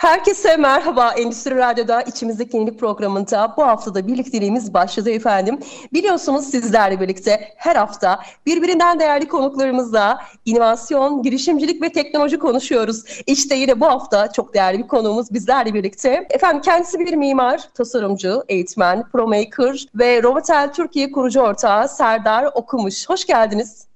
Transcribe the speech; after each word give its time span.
Herkese 0.00 0.56
merhaba. 0.56 1.12
Endüstri 1.12 1.56
Radyo'da 1.56 2.02
içimizdeki 2.02 2.56
yenilik 2.56 2.80
programında 2.80 3.54
bu 3.56 3.62
haftada 3.62 4.06
birlikteliğimiz 4.06 4.74
başladı 4.74 5.10
efendim. 5.10 5.58
Biliyorsunuz 5.92 6.44
sizlerle 6.44 7.00
birlikte 7.00 7.48
her 7.56 7.76
hafta 7.76 8.20
birbirinden 8.46 9.00
değerli 9.00 9.28
konuklarımızla 9.28 10.22
inovasyon, 10.44 11.22
girişimcilik 11.22 11.82
ve 11.82 11.92
teknoloji 11.92 12.38
konuşuyoruz. 12.38 13.04
İşte 13.26 13.54
yine 13.54 13.80
bu 13.80 13.86
hafta 13.86 14.32
çok 14.32 14.54
değerli 14.54 14.78
bir 14.78 14.88
konuğumuz 14.88 15.32
bizlerle 15.32 15.74
birlikte. 15.74 16.26
Efendim 16.30 16.62
kendisi 16.62 16.98
bir 16.98 17.14
mimar, 17.14 17.68
tasarımcı, 17.74 18.42
eğitmen, 18.48 19.02
promaker 19.12 19.86
ve 19.94 20.22
Robotel 20.22 20.72
Türkiye 20.72 21.10
kurucu 21.10 21.40
ortağı 21.40 21.88
Serdar 21.88 22.50
Okumuş. 22.54 23.08
Hoş 23.08 23.26
geldiniz. 23.26 23.89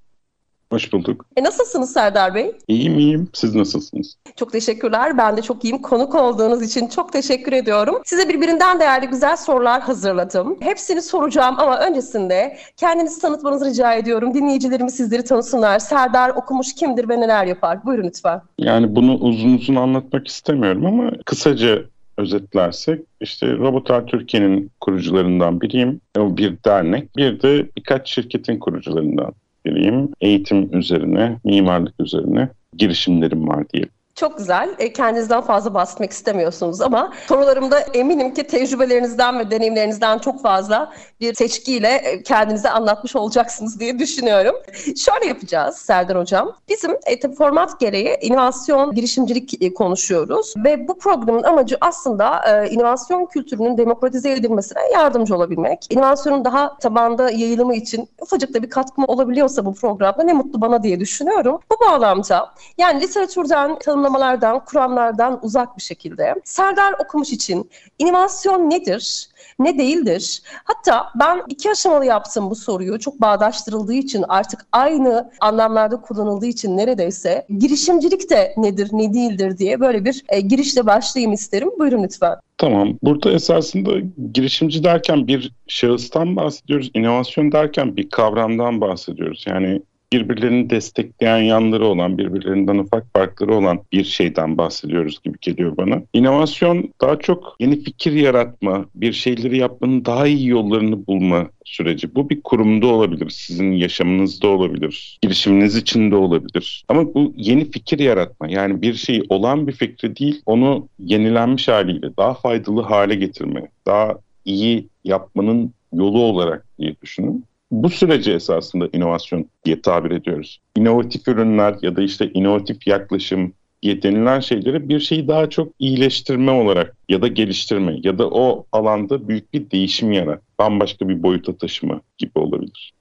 Hoş 0.74 0.92
bulduk. 0.92 1.26
E 1.36 1.44
nasılsınız 1.44 1.92
Serdar 1.92 2.34
Bey? 2.34 2.52
İyiyim 2.68 2.98
iyiyim. 2.98 3.28
Siz 3.32 3.54
nasılsınız? 3.54 4.16
Çok 4.36 4.52
teşekkürler. 4.52 5.18
Ben 5.18 5.36
de 5.36 5.42
çok 5.42 5.64
iyiyim. 5.64 5.82
Konuk 5.82 6.14
olduğunuz 6.14 6.62
için 6.62 6.88
çok 6.88 7.12
teşekkür 7.12 7.52
ediyorum. 7.52 8.02
Size 8.04 8.28
birbirinden 8.28 8.80
değerli 8.80 9.06
güzel 9.06 9.36
sorular 9.36 9.80
hazırladım. 9.82 10.56
Hepsini 10.60 11.02
soracağım 11.02 11.54
ama 11.58 11.78
öncesinde 11.78 12.56
kendinizi 12.76 13.20
tanıtmanızı 13.20 13.64
rica 13.64 13.94
ediyorum. 13.94 14.34
Dinleyicilerimiz 14.34 14.94
sizleri 14.94 15.24
tanısınlar. 15.24 15.78
Serdar 15.78 16.30
Okumuş 16.30 16.74
kimdir 16.74 17.08
ve 17.08 17.20
neler 17.20 17.46
yapar? 17.46 17.84
Buyurun 17.84 18.06
lütfen. 18.06 18.40
Yani 18.58 18.96
bunu 18.96 19.14
uzun 19.14 19.54
uzun 19.54 19.74
anlatmak 19.74 20.28
istemiyorum 20.28 20.86
ama 20.86 21.10
kısaca 21.26 21.82
özetlersek 22.18 23.00
işte 23.20 23.52
Robotar 23.52 24.06
Türkiye'nin 24.06 24.70
kurucularından 24.80 25.60
biriyim. 25.60 26.00
O 26.18 26.36
bir 26.36 26.56
dernek. 26.64 27.16
Bir 27.16 27.42
de 27.42 27.66
birkaç 27.76 28.08
şirketin 28.10 28.58
kurucularından 28.58 29.34
biriyim. 29.66 30.08
Eğitim 30.20 30.78
üzerine, 30.78 31.38
mimarlık 31.44 32.00
üzerine 32.00 32.48
girişimlerim 32.76 33.48
var 33.48 33.64
diyelim. 33.72 33.90
Çok 34.14 34.38
güzel. 34.38 34.74
E, 34.78 34.92
kendinizden 34.92 35.40
fazla 35.40 35.74
bahsetmek 35.74 36.10
istemiyorsunuz 36.10 36.80
ama 36.80 37.12
sorularımda 37.26 37.80
eminim 37.80 38.34
ki 38.34 38.46
tecrübelerinizden 38.46 39.38
ve 39.38 39.50
deneyimlerinizden 39.50 40.18
çok 40.18 40.42
fazla 40.42 40.92
bir 41.20 41.34
seçkiyle 41.34 41.88
e, 41.88 42.22
kendinize 42.22 42.70
anlatmış 42.70 43.16
olacaksınız 43.16 43.80
diye 43.80 43.98
düşünüyorum. 43.98 44.54
Şöyle 44.96 45.26
yapacağız 45.26 45.76
Serdar 45.76 46.18
Hocam. 46.18 46.52
Bizim 46.68 46.90
e, 47.06 47.34
format 47.34 47.80
gereği 47.80 48.16
inovasyon, 48.20 48.94
girişimcilik 48.94 49.62
e, 49.62 49.74
konuşuyoruz 49.74 50.54
ve 50.64 50.88
bu 50.88 50.98
programın 50.98 51.42
amacı 51.42 51.76
aslında 51.80 52.40
e, 52.48 52.70
inovasyon 52.70 53.26
kültürünün 53.26 53.78
demokratize 53.78 54.32
edilmesine 54.32 54.80
yardımcı 54.92 55.36
olabilmek. 55.36 55.86
İnovasyonun 55.90 56.44
daha 56.44 56.78
tabanda 56.78 57.30
yayılımı 57.30 57.74
için 57.74 58.08
ufacık 58.20 58.54
da 58.54 58.62
bir 58.62 58.70
katkım 58.70 59.04
olabiliyorsa 59.08 59.64
bu 59.64 59.74
programda 59.74 60.22
ne 60.22 60.32
mutlu 60.32 60.60
bana 60.60 60.82
diye 60.82 61.00
düşünüyorum. 61.00 61.60
Bu 61.70 61.86
bağlamda 61.88 62.54
yani 62.78 63.00
literatürden 63.00 63.78
tanım 63.78 64.03
tanımlamalardan, 64.04 64.64
kuramlardan 64.64 65.38
uzak 65.42 65.76
bir 65.76 65.82
şekilde. 65.82 66.34
Serdar 66.44 66.94
Okumuş 67.04 67.32
için 67.32 67.70
inovasyon 67.98 68.70
nedir? 68.70 69.28
ne 69.58 69.78
değildir? 69.78 70.42
Hatta 70.64 71.06
ben 71.20 71.42
iki 71.48 71.70
aşamalı 71.70 72.04
yaptım 72.04 72.50
bu 72.50 72.54
soruyu. 72.54 72.98
Çok 72.98 73.20
bağdaştırıldığı 73.20 73.94
için 73.94 74.24
artık 74.28 74.66
aynı 74.72 75.30
anlamlarda 75.40 76.00
kullanıldığı 76.00 76.46
için 76.46 76.76
neredeyse 76.76 77.46
girişimcilik 77.58 78.30
de 78.30 78.54
nedir, 78.56 78.88
ne 78.92 79.14
değildir 79.14 79.58
diye 79.58 79.80
böyle 79.80 80.04
bir 80.04 80.24
e, 80.28 80.40
girişle 80.40 80.86
başlayayım 80.86 81.32
isterim. 81.32 81.70
Buyurun 81.78 82.02
lütfen. 82.02 82.34
Tamam. 82.58 82.98
Burada 83.02 83.30
esasında 83.30 83.90
girişimci 84.32 84.84
derken 84.84 85.26
bir 85.26 85.52
şahıstan 85.66 86.36
bahsediyoruz. 86.36 86.90
İnovasyon 86.94 87.52
derken 87.52 87.96
bir 87.96 88.10
kavramdan 88.10 88.80
bahsediyoruz. 88.80 89.44
Yani 89.48 89.82
birbirlerini 90.14 90.70
destekleyen 90.70 91.38
yanları 91.38 91.86
olan, 91.86 92.18
birbirlerinden 92.18 92.78
ufak 92.78 93.12
farkları 93.12 93.54
olan 93.54 93.80
bir 93.92 94.04
şeyden 94.04 94.58
bahsediyoruz 94.58 95.20
gibi 95.24 95.38
geliyor 95.40 95.76
bana. 95.76 96.02
İnovasyon 96.12 96.92
daha 97.00 97.18
çok 97.18 97.56
yeni 97.60 97.82
fikir 97.82 98.12
yaratma, 98.12 98.86
bir 98.94 99.12
şeyleri 99.12 99.58
yapmanın 99.58 100.04
daha 100.04 100.26
iyi 100.26 100.48
yollarını 100.48 101.06
bulma 101.06 101.46
süreci. 101.64 102.14
Bu 102.14 102.30
bir 102.30 102.40
kurumda 102.40 102.86
olabilir, 102.86 103.30
sizin 103.30 103.72
yaşamınızda 103.72 104.48
olabilir, 104.48 105.18
girişiminiz 105.22 105.76
içinde 105.76 106.16
olabilir. 106.16 106.84
Ama 106.88 107.14
bu 107.14 107.32
yeni 107.36 107.70
fikir 107.70 107.98
yaratma, 107.98 108.48
yani 108.48 108.82
bir 108.82 108.94
şey 108.94 109.22
olan 109.28 109.66
bir 109.66 109.72
fikri 109.72 110.16
değil, 110.16 110.42
onu 110.46 110.88
yenilenmiş 110.98 111.68
haliyle 111.68 112.16
daha 112.16 112.34
faydalı 112.34 112.82
hale 112.82 113.14
getirme, 113.14 113.68
daha 113.86 114.14
iyi 114.44 114.88
yapmanın 115.04 115.72
yolu 115.92 116.22
olarak 116.22 116.66
diye 116.78 116.94
düşünün 117.02 117.44
bu 117.70 117.90
süreci 117.90 118.32
esasında 118.32 118.88
inovasyon 118.92 119.48
diye 119.64 119.80
tabir 119.80 120.10
ediyoruz. 120.10 120.60
İnovatif 120.76 121.28
ürünler 121.28 121.76
ya 121.82 121.96
da 121.96 122.02
işte 122.02 122.30
inovatif 122.34 122.86
yaklaşım 122.86 123.52
diye 123.82 124.02
denilen 124.02 124.40
şeyleri 124.40 124.88
bir 124.88 125.00
şeyi 125.00 125.28
daha 125.28 125.50
çok 125.50 125.72
iyileştirme 125.78 126.50
olarak 126.50 126.96
ya 127.08 127.22
da 127.22 127.28
geliştirme 127.28 127.96
ya 128.02 128.18
da 128.18 128.30
o 128.30 128.66
alanda 128.72 129.28
büyük 129.28 129.52
bir 129.54 129.70
değişim 129.70 130.12
yarat, 130.12 130.42
bambaşka 130.58 131.08
bir 131.08 131.22
boyuta 131.22 131.56
taşıma 131.56 132.00
gibi 132.18 132.38
olabilir. 132.38 132.92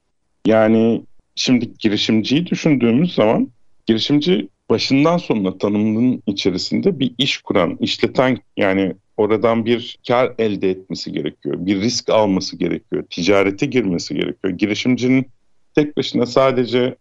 Yani 0.45 1.01
şimdi 1.35 1.77
girişimciyi 1.79 2.47
düşündüğümüz 2.47 3.15
zaman 3.15 3.49
girişimci 3.85 4.47
başından 4.69 5.17
sonuna 5.17 5.57
tanımının 5.57 6.23
içerisinde 6.27 6.99
bir 6.99 7.11
iş 7.17 7.37
kuran, 7.37 7.77
işleten 7.79 8.37
yani 8.57 8.95
oradan 9.17 9.65
bir 9.65 9.97
kar 10.07 10.33
elde 10.39 10.69
etmesi 10.69 11.11
gerekiyor. 11.11 11.55
Bir 11.59 11.81
risk 11.81 12.09
alması 12.09 12.57
gerekiyor. 12.57 13.03
Ticarete 13.09 13.65
girmesi 13.65 14.15
gerekiyor. 14.15 14.53
Girişimcinin 14.53 15.25
tek 15.75 15.97
başına 15.97 16.25
sadece 16.25 16.95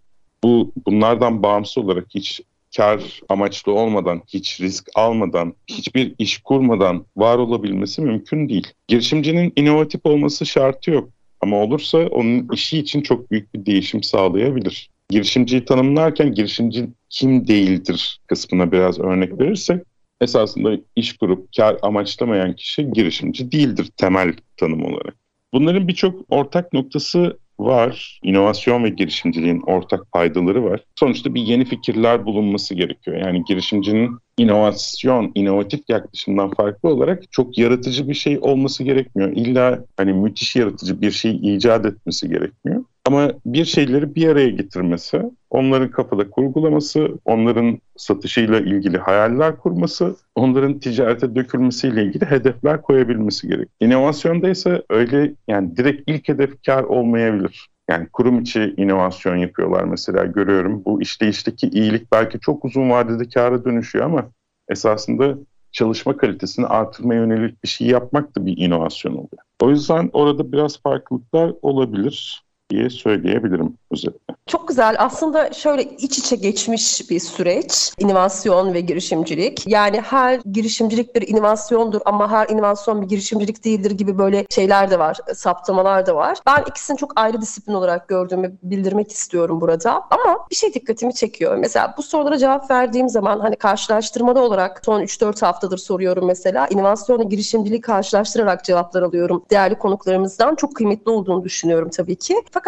bu 0.44 0.72
bunlardan 0.86 1.42
bağımsız 1.42 1.78
olarak 1.78 2.06
hiç 2.14 2.40
kar 2.76 3.20
amaçlı 3.28 3.72
olmadan, 3.72 4.22
hiç 4.28 4.60
risk 4.60 4.88
almadan, 4.94 5.54
hiçbir 5.66 6.14
iş 6.18 6.38
kurmadan 6.38 7.04
var 7.16 7.38
olabilmesi 7.38 8.02
mümkün 8.02 8.48
değil. 8.48 8.66
Girişimcinin 8.88 9.52
inovatif 9.56 10.06
olması 10.06 10.46
şartı 10.46 10.90
yok. 10.90 11.10
Ama 11.40 11.56
olursa 11.56 11.98
onun 11.98 12.48
işi 12.52 12.78
için 12.78 13.02
çok 13.02 13.30
büyük 13.30 13.54
bir 13.54 13.66
değişim 13.66 14.02
sağlayabilir. 14.02 14.90
Girişimciyi 15.08 15.64
tanımlarken 15.64 16.32
girişimci 16.32 16.88
kim 17.10 17.46
değildir 17.46 18.20
kısmına 18.26 18.72
biraz 18.72 19.00
örnek 19.00 19.40
verirsek 19.40 19.82
esasında 20.22 20.72
iş 20.96 21.16
kurup 21.16 21.48
kar 21.56 21.76
amaçlamayan 21.82 22.56
kişi 22.56 22.90
girişimci 22.90 23.52
değildir 23.52 23.90
temel 23.96 24.34
tanım 24.56 24.84
olarak. 24.84 25.14
Bunların 25.52 25.88
birçok 25.88 26.20
ortak 26.28 26.72
noktası 26.72 27.38
var. 27.58 28.20
İnovasyon 28.22 28.84
ve 28.84 28.88
girişimciliğin 28.88 29.62
ortak 29.66 30.12
paydaları 30.12 30.64
var. 30.64 30.80
Sonuçta 30.98 31.34
bir 31.34 31.40
yeni 31.40 31.64
fikirler 31.64 32.26
bulunması 32.26 32.74
gerekiyor. 32.74 33.16
Yani 33.16 33.44
girişimcinin 33.44 34.18
inovasyon, 34.38 35.32
inovatif 35.34 35.80
yaklaşımdan 35.88 36.50
farklı 36.50 36.88
olarak 36.88 37.32
çok 37.32 37.58
yaratıcı 37.58 38.08
bir 38.08 38.14
şey 38.14 38.38
olması 38.40 38.84
gerekmiyor. 38.84 39.32
İlla 39.32 39.84
hani 39.96 40.12
müthiş 40.12 40.56
yaratıcı 40.56 41.00
bir 41.00 41.10
şey 41.10 41.54
icat 41.54 41.86
etmesi 41.86 42.28
gerekmiyor. 42.28 42.84
Ama 43.06 43.32
bir 43.46 43.64
şeyleri 43.64 44.14
bir 44.14 44.28
araya 44.28 44.50
getirmesi, 44.50 45.22
onların 45.50 45.90
kafada 45.90 46.30
kurgulaması, 46.30 47.08
onların 47.24 47.78
satışıyla 47.96 48.60
ilgili 48.60 48.98
hayaller 48.98 49.58
kurması, 49.58 50.16
onların 50.34 50.78
ticarete 50.78 51.34
dökülmesiyle 51.34 52.04
ilgili 52.04 52.24
hedefler 52.24 52.82
koyabilmesi 52.82 53.48
gerek. 53.48 53.68
İnovasyonda 53.80 54.48
ise 54.48 54.82
öyle 54.90 55.34
yani 55.48 55.76
direkt 55.76 56.10
ilk 56.10 56.28
hedef 56.28 56.62
kar 56.66 56.82
olmayabilir. 56.82 57.68
Yani 57.88 58.08
kurum 58.12 58.40
içi 58.40 58.74
inovasyon 58.76 59.36
yapıyorlar 59.36 59.84
mesela 59.84 60.24
görüyorum. 60.24 60.82
Bu 60.84 61.02
işleyişteki 61.02 61.68
iyilik 61.68 62.12
belki 62.12 62.40
çok 62.40 62.64
uzun 62.64 62.90
vadede 62.90 63.28
kâra 63.28 63.64
dönüşüyor 63.64 64.04
ama 64.04 64.30
esasında 64.68 65.38
çalışma 65.72 66.16
kalitesini 66.16 66.66
artırmaya 66.66 67.20
yönelik 67.20 67.62
bir 67.64 67.68
şey 67.68 67.86
yapmak 67.86 68.36
da 68.36 68.46
bir 68.46 68.56
inovasyon 68.56 69.12
oluyor. 69.12 69.42
O 69.62 69.70
yüzden 69.70 70.10
orada 70.12 70.52
biraz 70.52 70.82
farklılıklar 70.82 71.52
olabilir 71.62 72.42
diye 72.72 72.90
söyleyebilirim. 72.90 73.74
özellikle. 73.90 74.34
Çok 74.46 74.68
güzel. 74.68 74.96
Aslında 74.98 75.52
şöyle 75.52 75.82
iç 75.82 76.18
içe 76.18 76.36
geçmiş 76.36 77.10
bir 77.10 77.20
süreç. 77.20 77.92
İnovasyon 77.98 78.74
ve 78.74 78.80
girişimcilik. 78.80 79.66
Yani 79.66 80.00
her 80.00 80.40
girişimcilik 80.52 81.14
bir 81.14 81.28
inovasyondur 81.28 82.00
ama 82.04 82.30
her 82.30 82.48
inovasyon 82.48 83.02
bir 83.02 83.08
girişimcilik 83.08 83.64
değildir 83.64 83.90
gibi 83.90 84.18
böyle 84.18 84.46
şeyler 84.50 84.90
de 84.90 84.98
var, 84.98 85.18
saptamalar 85.34 86.06
da 86.06 86.16
var. 86.16 86.38
Ben 86.46 86.64
ikisini 86.68 86.96
çok 86.96 87.12
ayrı 87.16 87.40
disiplin 87.40 87.74
olarak 87.74 88.08
gördüğümü 88.08 88.56
bildirmek 88.62 89.12
istiyorum 89.12 89.60
burada. 89.60 90.02
Ama 90.10 90.46
bir 90.50 90.56
şey 90.56 90.74
dikkatimi 90.74 91.14
çekiyor. 91.14 91.56
Mesela 91.56 91.94
bu 91.98 92.02
sorulara 92.02 92.38
cevap 92.38 92.70
verdiğim 92.70 93.08
zaman 93.08 93.40
hani 93.40 93.56
karşılaştırmada 93.56 94.42
olarak 94.42 94.80
son 94.84 95.02
3-4 95.02 95.44
haftadır 95.44 95.78
soruyorum 95.78 96.26
mesela. 96.26 96.66
İnovasyonla 96.70 97.22
girişimciliği 97.22 97.80
karşılaştırarak 97.80 98.64
cevaplar 98.64 99.02
alıyorum. 99.02 99.44
Değerli 99.50 99.74
konuklarımızdan 99.74 100.54
çok 100.54 100.76
kıymetli 100.76 101.10
olduğunu 101.10 101.44
düşünüyorum 101.44 101.90
tabii 101.90 102.16
ki. 102.16 102.34
Fakat 102.50 102.61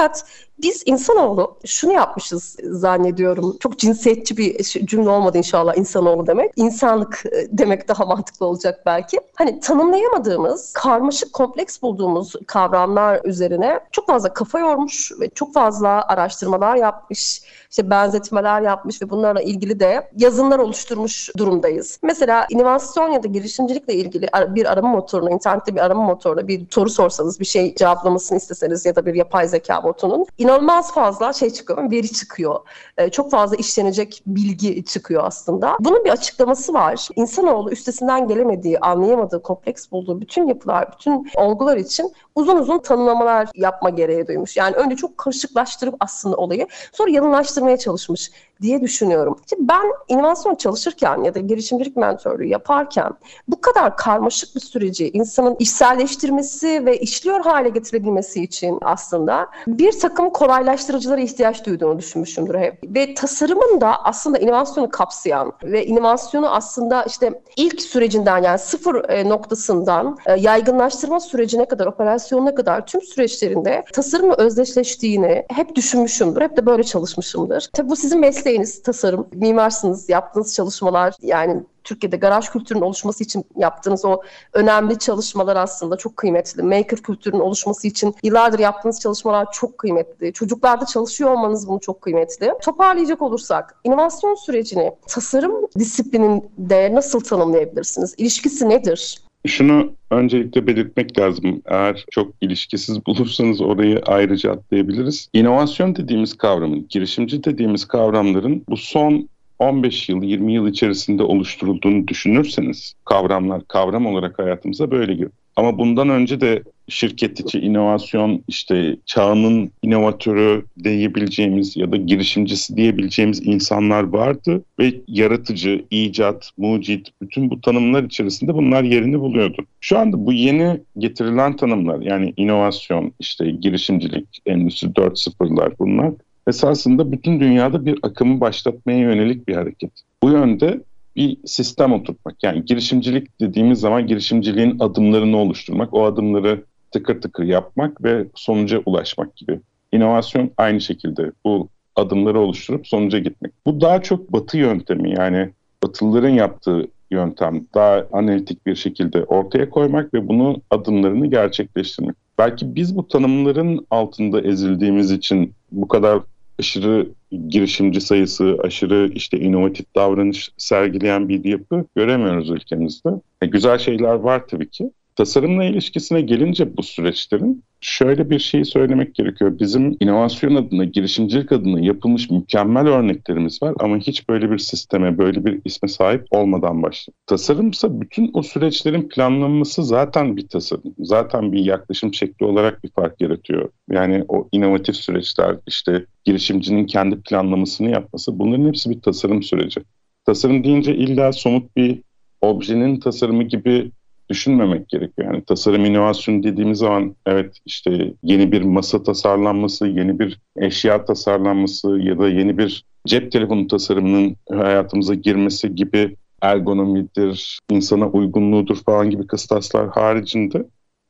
biz 0.62 0.82
insanoğlu 0.87 1.56
şunu 1.64 1.93
yapmışız 1.93 2.56
zannediyorum. 2.62 3.56
Çok 3.61 3.79
cinsiyetçi 3.79 4.37
bir 4.37 4.62
cümle 4.62 5.08
olmadı 5.11 5.38
inşallah 5.38 5.76
insanoğlu 5.76 6.26
demek. 6.26 6.52
İnsanlık 6.56 7.23
e, 7.26 7.58
demek 7.58 7.88
daha 7.88 8.05
mantıklı 8.14 8.46
olacak 8.46 8.82
belki. 8.87 9.19
Hani 9.35 9.61
tanımlayamadığımız, 9.61 10.73
karmaşık, 10.73 11.32
kompleks 11.32 11.82
bulduğumuz 11.82 12.32
kavramlar 12.46 13.25
üzerine 13.25 13.81
çok 13.93 14.06
fazla 14.06 14.35
kafa 14.35 14.58
yormuş 14.58 15.12
ve 15.20 15.31
çok 15.31 15.55
fazla 15.55 16.08
araştırmalar 16.08 16.76
yapmış 16.76 17.43
işte 17.70 17.91
benzetmeler 17.91 18.61
yapmış 18.61 19.02
ve 19.02 19.11
bunlarla 19.11 19.43
ilgili 19.43 19.81
de 19.81 20.11
yazınlar 20.17 20.58
oluşturmuş 20.58 21.31
durumdayız. 21.37 21.99
Mesela 22.02 22.46
inovasyon 22.50 23.11
ya 23.11 23.23
da 23.23 23.29
girişimcilikle 23.29 23.94
ilgili 23.94 24.29
bir 24.49 24.73
arama 24.73 24.88
motoruna, 24.88 25.31
internette 25.31 25.75
bir 25.75 25.81
arama 25.81 26.02
motoruna 26.02 26.49
bir 26.49 26.67
soru 26.70 26.91
sorsanız, 26.91 27.41
bir 27.41 27.44
şey 27.44 27.75
cevaplamasını 27.75 28.38
isteseniz 28.38 28.87
ya 28.87 28.96
da 28.96 29.06
bir 29.06 29.14
yapay 29.14 29.49
zeka 29.49 29.83
botunun 29.84 30.26
inanılmaz 30.38 30.94
fazla 30.94 31.32
şey 31.32 31.50
çıkıyor, 31.50 31.90
veri 31.90 32.12
çıkıyor. 32.12 32.60
Ee, 32.98 33.10
çok 33.10 33.31
fazla 33.31 33.56
işlenecek 33.56 34.22
bilgi 34.26 34.84
çıkıyor 34.84 35.22
aslında. 35.25 35.76
Bunun 35.81 36.04
bir 36.04 36.10
açıklaması 36.10 36.75
var. 36.75 37.08
İnsanoğlu 37.16 37.70
üstesinden 37.70 38.28
gelemediği, 38.28 38.78
anlayamadığı, 38.78 39.42
kompleks 39.42 39.90
bulduğu 39.90 40.20
bütün 40.20 40.46
yapılar, 40.46 40.92
bütün 40.92 41.31
olgular 41.36 41.76
için 41.76 42.12
uzun 42.34 42.56
uzun 42.56 42.78
tanımlamalar 42.78 43.48
yapma 43.54 43.90
gereği 43.90 44.26
duymuş. 44.26 44.56
Yani 44.56 44.76
önce 44.76 44.96
çok 44.96 45.19
karışıklaştırıp 45.19 45.94
aslında 46.00 46.36
olayı 46.36 46.66
sonra 46.92 47.10
yalınlaştırmaya 47.10 47.76
çalışmış 47.76 48.31
diye 48.62 48.81
düşünüyorum. 48.81 49.39
Şimdi 49.51 49.69
ben 49.69 49.85
inovasyon 50.09 50.55
çalışırken 50.55 51.25
ya 51.25 51.35
da 51.35 51.41
girişimcilik 51.41 51.97
mentörlüğü 51.97 52.47
yaparken 52.47 53.11
bu 53.49 53.61
kadar 53.61 53.97
karmaşık 53.97 54.55
bir 54.55 54.61
süreci 54.61 55.11
insanın 55.11 55.56
işselleştirmesi 55.59 56.87
ve 56.87 56.99
işliyor 56.99 57.41
hale 57.41 57.69
getirebilmesi 57.69 58.43
için 58.43 58.79
aslında 58.83 59.47
bir 59.67 60.01
takım 60.01 60.31
kolaylaştırıcılara 60.31 61.21
ihtiyaç 61.21 61.67
duyduğunu 61.67 61.99
düşünmüşümdür 61.99 62.59
hep. 62.59 62.79
Ve 62.85 63.15
tasarımın 63.15 63.81
da 63.81 64.05
aslında 64.05 64.39
inovasyonu 64.39 64.91
kapsayan 64.91 65.53
ve 65.65 65.87
inovasyonu 65.87 66.49
aslında 66.49 67.03
işte 67.03 67.43
ilk 67.56 67.83
sürecinden 67.83 68.43
yani 68.43 68.59
sıfır 68.59 69.09
e, 69.09 69.29
noktasından 69.29 70.19
e, 70.27 70.41
yaygınlaştırma 70.41 71.21
sürecine 71.21 71.65
kadar, 71.65 71.87
operasyonuna 71.87 72.55
kadar 72.55 72.87
tüm 72.87 73.03
süreçlerinde 73.03 73.85
tasarımla 73.93 74.35
özdeşleştiğini 74.35 75.45
hep 75.51 75.77
düşünmüşümdür. 75.77 76.41
Hep 76.41 76.56
de 76.56 76.67
böyle 76.67 76.85
çalışmışımdır. 76.85 77.69
Tabii 77.73 77.89
bu 77.89 77.97
sizin 77.97 78.21
mesleğiniz 78.21 78.44
mesleğiniz 78.44 78.82
tasarım, 78.82 79.29
mimarsınız, 79.32 80.08
yaptığınız 80.08 80.55
çalışmalar 80.55 81.14
yani 81.23 81.62
Türkiye'de 81.85 82.17
garaj 82.17 82.49
kültürünün 82.49 82.85
oluşması 82.85 83.25
için 83.25 83.44
yaptığınız 83.56 84.05
o 84.05 84.20
önemli 84.52 84.99
çalışmalar 84.99 85.56
aslında 85.56 85.96
çok 85.96 86.17
kıymetli. 86.17 86.62
Maker 86.62 86.99
kültürünün 86.99 87.41
oluşması 87.41 87.87
için 87.87 88.14
yıllardır 88.23 88.58
yaptığınız 88.58 89.00
çalışmalar 89.00 89.52
çok 89.52 89.79
kıymetli. 89.79 90.32
Çocuklarda 90.32 90.87
çalışıyor 90.87 91.31
olmanız 91.31 91.69
bunu 91.69 91.81
çok 91.81 92.00
kıymetli. 92.00 92.52
Toparlayacak 92.62 93.23
olursak 93.23 93.76
inovasyon 93.85 94.35
sürecini 94.35 94.93
tasarım 95.08 95.67
disiplininde 95.79 96.94
nasıl 96.94 97.20
tanımlayabilirsiniz? 97.20 98.14
İlişkisi 98.19 98.69
nedir? 98.69 99.24
Şunu 99.46 99.93
öncelikle 100.11 100.67
belirtmek 100.67 101.19
lazım. 101.19 101.62
Eğer 101.67 102.05
çok 102.11 102.35
ilişkisiz 102.41 103.06
bulursanız 103.06 103.61
orayı 103.61 104.00
ayrıca 104.06 104.52
atlayabiliriz. 104.52 105.29
İnovasyon 105.32 105.96
dediğimiz 105.96 106.35
kavramın, 106.35 106.87
girişimci 106.88 107.44
dediğimiz 107.44 107.85
kavramların 107.85 108.64
bu 108.69 108.76
son 108.76 109.29
15 109.58 110.08
yıl, 110.08 110.23
20 110.23 110.55
yıl 110.55 110.69
içerisinde 110.69 111.23
oluşturulduğunu 111.23 112.08
düşünürseniz 112.08 112.94
kavramlar 113.05 113.62
kavram 113.69 114.06
olarak 114.06 114.38
hayatımıza 114.38 114.91
böyle 114.91 115.12
giriyor. 115.12 115.31
Ama 115.56 115.79
bundan 115.79 116.08
önce 116.08 116.41
de 116.41 116.62
şirket 116.88 117.40
içi 117.40 117.58
inovasyon 117.58 118.44
işte 118.48 118.96
çağının 119.06 119.70
inovatörü 119.82 120.64
diyebileceğimiz 120.84 121.76
ya 121.76 121.92
da 121.92 121.96
girişimcisi 121.96 122.76
diyebileceğimiz 122.76 123.46
insanlar 123.46 124.02
vardı 124.02 124.64
ve 124.78 124.94
yaratıcı, 125.08 125.84
icat, 125.90 126.50
mucit 126.56 127.08
bütün 127.22 127.50
bu 127.50 127.60
tanımlar 127.60 128.02
içerisinde 128.02 128.54
bunlar 128.54 128.82
yerini 128.82 129.20
buluyordu. 129.20 129.64
Şu 129.81 129.98
anda 129.98 130.26
bu 130.26 130.32
yeni 130.32 130.81
getirilen 130.98 131.56
tanımlar 131.56 132.00
yani 132.00 132.32
inovasyon, 132.36 133.12
işte 133.20 133.50
girişimcilik, 133.50 134.28
endüstri 134.46 134.88
4.0'lar 134.88 135.72
bunlar 135.78 136.12
esasında 136.48 137.12
bütün 137.12 137.40
dünyada 137.40 137.86
bir 137.86 137.98
akımı 138.02 138.40
başlatmaya 138.40 138.98
yönelik 138.98 139.48
bir 139.48 139.54
hareket. 139.54 139.90
Bu 140.22 140.31
yönde 140.31 140.81
bir 141.16 141.36
sistem 141.46 141.92
oturtmak. 141.92 142.42
Yani 142.42 142.64
girişimcilik 142.64 143.40
dediğimiz 143.40 143.81
zaman 143.81 144.06
girişimciliğin 144.06 144.76
adımlarını 144.81 145.36
oluşturmak, 145.36 145.94
o 145.94 146.04
adımları 146.04 146.64
tıkır 146.94 147.20
tıkır 147.20 147.44
yapmak 147.44 148.05
ve 148.05 148.26
sonuca 148.35 148.82
ulaşmak 148.87 149.37
gibi. 149.37 149.61
İnovasyon 149.93 150.50
aynı 150.56 150.81
şekilde 150.81 151.32
bu 151.44 151.69
adımları 151.96 152.41
oluşturup 152.41 152.87
sonuca 152.87 153.19
gitmek. 153.19 153.52
Bu 153.67 153.81
daha 153.81 154.02
çok 154.02 154.32
batı 154.32 154.58
yöntemi 154.58 155.14
yani 155.19 155.50
batılıların 155.82 156.29
yaptığı 156.29 156.87
yöntem 157.11 157.67
daha 157.75 158.06
analitik 158.12 158.67
bir 158.67 158.75
şekilde 158.75 159.25
ortaya 159.25 159.70
koymak 159.70 160.14
ve 160.14 160.29
bunu 160.29 160.62
adımlarını 160.70 161.26
gerçekleştirmek. 161.26 162.17
Belki 162.38 162.75
biz 162.75 162.96
bu 162.96 163.08
tanımların 163.08 163.87
altında 163.91 164.41
ezildiğimiz 164.41 165.11
için 165.11 165.52
bu 165.73 165.88
kadar 165.88 166.19
aşırı 166.58 167.08
girişimci 167.49 168.00
sayısı, 168.00 168.58
aşırı 168.64 169.11
işte 169.14 169.38
inovatif 169.38 169.94
davranış 169.96 170.52
sergileyen 170.56 171.29
bir 171.29 171.44
yapı 171.44 171.85
göremiyoruz 171.96 172.50
ülkemizde. 172.50 173.11
E, 173.43 173.46
güzel 173.46 173.79
şeyler 173.79 174.14
var 174.14 174.46
tabii 174.49 174.70
ki. 174.70 174.91
Tasarımla 175.16 175.64
ilişkisine 175.64 176.20
gelince 176.20 176.76
bu 176.76 176.82
süreçlerin 176.82 177.64
şöyle 177.81 178.31
bir 178.31 178.38
şey 178.38 178.64
söylemek 178.64 179.14
gerekiyor. 179.14 179.58
Bizim 179.58 179.96
inovasyon 180.00 180.55
adına, 180.55 180.84
girişimcilik 180.84 181.52
adına 181.52 181.81
yapılmış 181.81 182.31
mükemmel 182.31 182.87
örneklerimiz 182.87 183.62
var 183.62 183.75
ama 183.81 183.99
hiç 183.99 184.28
böyle 184.28 184.50
bir 184.50 184.58
sisteme, 184.58 185.19
böyle 185.19 185.44
bir 185.44 185.61
isme 185.64 185.88
sahip 185.88 186.26
olmadan 186.31 186.82
başladı. 186.82 187.16
Tasarımsa 187.26 188.00
bütün 188.00 188.31
o 188.34 188.43
süreçlerin 188.43 189.08
planlanması 189.08 189.84
zaten 189.84 190.37
bir 190.37 190.49
tasarım. 190.49 190.94
Zaten 190.99 191.52
bir 191.52 191.64
yaklaşım 191.64 192.14
şekli 192.14 192.46
olarak 192.46 192.84
bir 192.84 192.90
fark 192.90 193.20
yaratıyor. 193.20 193.69
Yani 193.90 194.25
o 194.28 194.49
inovatif 194.52 194.96
süreçler, 194.96 195.56
işte 195.67 196.06
girişimcinin 196.25 196.87
kendi 196.87 197.20
planlamasını 197.20 197.90
yapması 197.90 198.38
bunların 198.38 198.67
hepsi 198.67 198.90
bir 198.90 199.00
tasarım 199.00 199.43
süreci. 199.43 199.81
Tasarım 200.26 200.64
deyince 200.64 200.94
illa 200.94 201.32
somut 201.32 201.76
bir 201.76 202.02
objenin 202.40 203.00
tasarımı 203.00 203.43
gibi 203.43 203.90
düşünmemek 204.31 204.88
gerekiyor. 204.88 205.32
Yani 205.32 205.44
tasarım 205.44 205.85
inovasyon 205.85 206.43
dediğimiz 206.43 206.79
zaman 206.79 207.17
evet 207.26 207.59
işte 207.67 208.15
yeni 208.23 208.53
bir 208.53 208.63
masa 208.63 209.03
tasarlanması, 209.03 209.87
yeni 209.87 210.19
bir 210.19 210.41
eşya 210.56 211.05
tasarlanması 211.05 211.98
ya 211.98 212.19
da 212.19 212.29
yeni 212.29 212.58
bir 212.58 212.84
cep 213.06 213.32
telefonu 213.32 213.67
tasarımının 213.67 214.37
hayatımıza 214.51 215.15
girmesi 215.15 215.75
gibi 215.75 216.17
ergonomidir, 216.41 217.58
insana 217.70 218.08
uygunluğudur 218.08 218.77
falan 218.77 219.10
gibi 219.10 219.27
kıstaslar 219.27 219.89
haricinde 219.89 220.67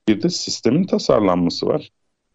bir 0.09 0.23
de 0.23 0.29
sistemin 0.29 0.85
tasarlanması 0.85 1.67
var. 1.67 1.91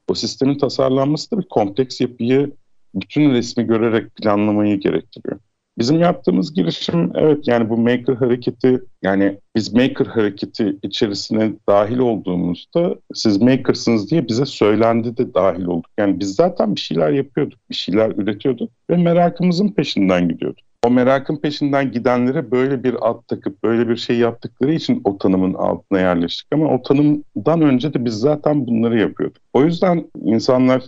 O 0.08 0.14
sistemin 0.14 0.58
tasarlanması 0.58 1.32
da 1.32 1.38
bir 1.38 1.48
kompleks 1.48 2.02
yapıyı 2.02 2.52
bütün 2.96 3.30
resmi 3.30 3.64
görerek 3.64 4.16
planlamayı 4.16 4.80
gerektiriyor. 4.80 5.40
Bizim 5.80 6.00
yaptığımız 6.00 6.54
girişim 6.54 7.12
evet 7.16 7.48
yani 7.48 7.70
bu 7.70 7.78
maker 7.78 8.14
hareketi 8.14 8.82
yani 9.02 9.38
biz 9.56 9.74
maker 9.74 10.06
hareketi 10.06 10.76
içerisine 10.84 11.52
dahil 11.70 11.98
olduğumuzda 11.98 12.96
siz 13.14 13.42
makersınız 13.42 14.12
diye 14.12 14.28
bize 14.28 14.46
söylendi 14.46 15.18
de 15.18 15.34
dahil 15.34 15.66
olduk. 15.66 15.92
Yani 15.98 16.20
biz 16.20 16.36
zaten 16.36 16.76
bir 16.76 16.80
şeyler 16.80 17.12
yapıyorduk, 17.12 17.60
bir 17.70 17.76
şeyler 17.76 18.12
üretiyorduk 18.18 18.72
ve 18.90 18.98
merakımızın 18.98 19.68
peşinden 19.68 20.30
gidiyorduk. 20.30 20.66
O 20.86 20.90
merakın 20.90 21.38
peşinden 21.38 21.92
gidenlere 21.92 22.52
böyle 22.52 22.84
bir 22.84 23.10
ad 23.10 23.22
takıp 23.28 23.64
böyle 23.64 23.90
bir 23.90 23.96
şey 23.96 24.18
yaptıkları 24.18 24.74
için 24.74 25.02
o 25.04 25.18
tanımın 25.18 25.54
altına 25.54 26.00
yerleştik. 26.00 26.48
Ama 26.54 26.74
o 26.74 26.82
tanımdan 26.82 27.62
önce 27.62 27.94
de 27.94 28.06
biz 28.06 28.14
zaten 28.14 28.68
bunları 28.68 29.00
yapıyorduk. 29.00 29.42
O 29.54 29.64
yüzden 29.64 30.06
insanlar 30.24 30.84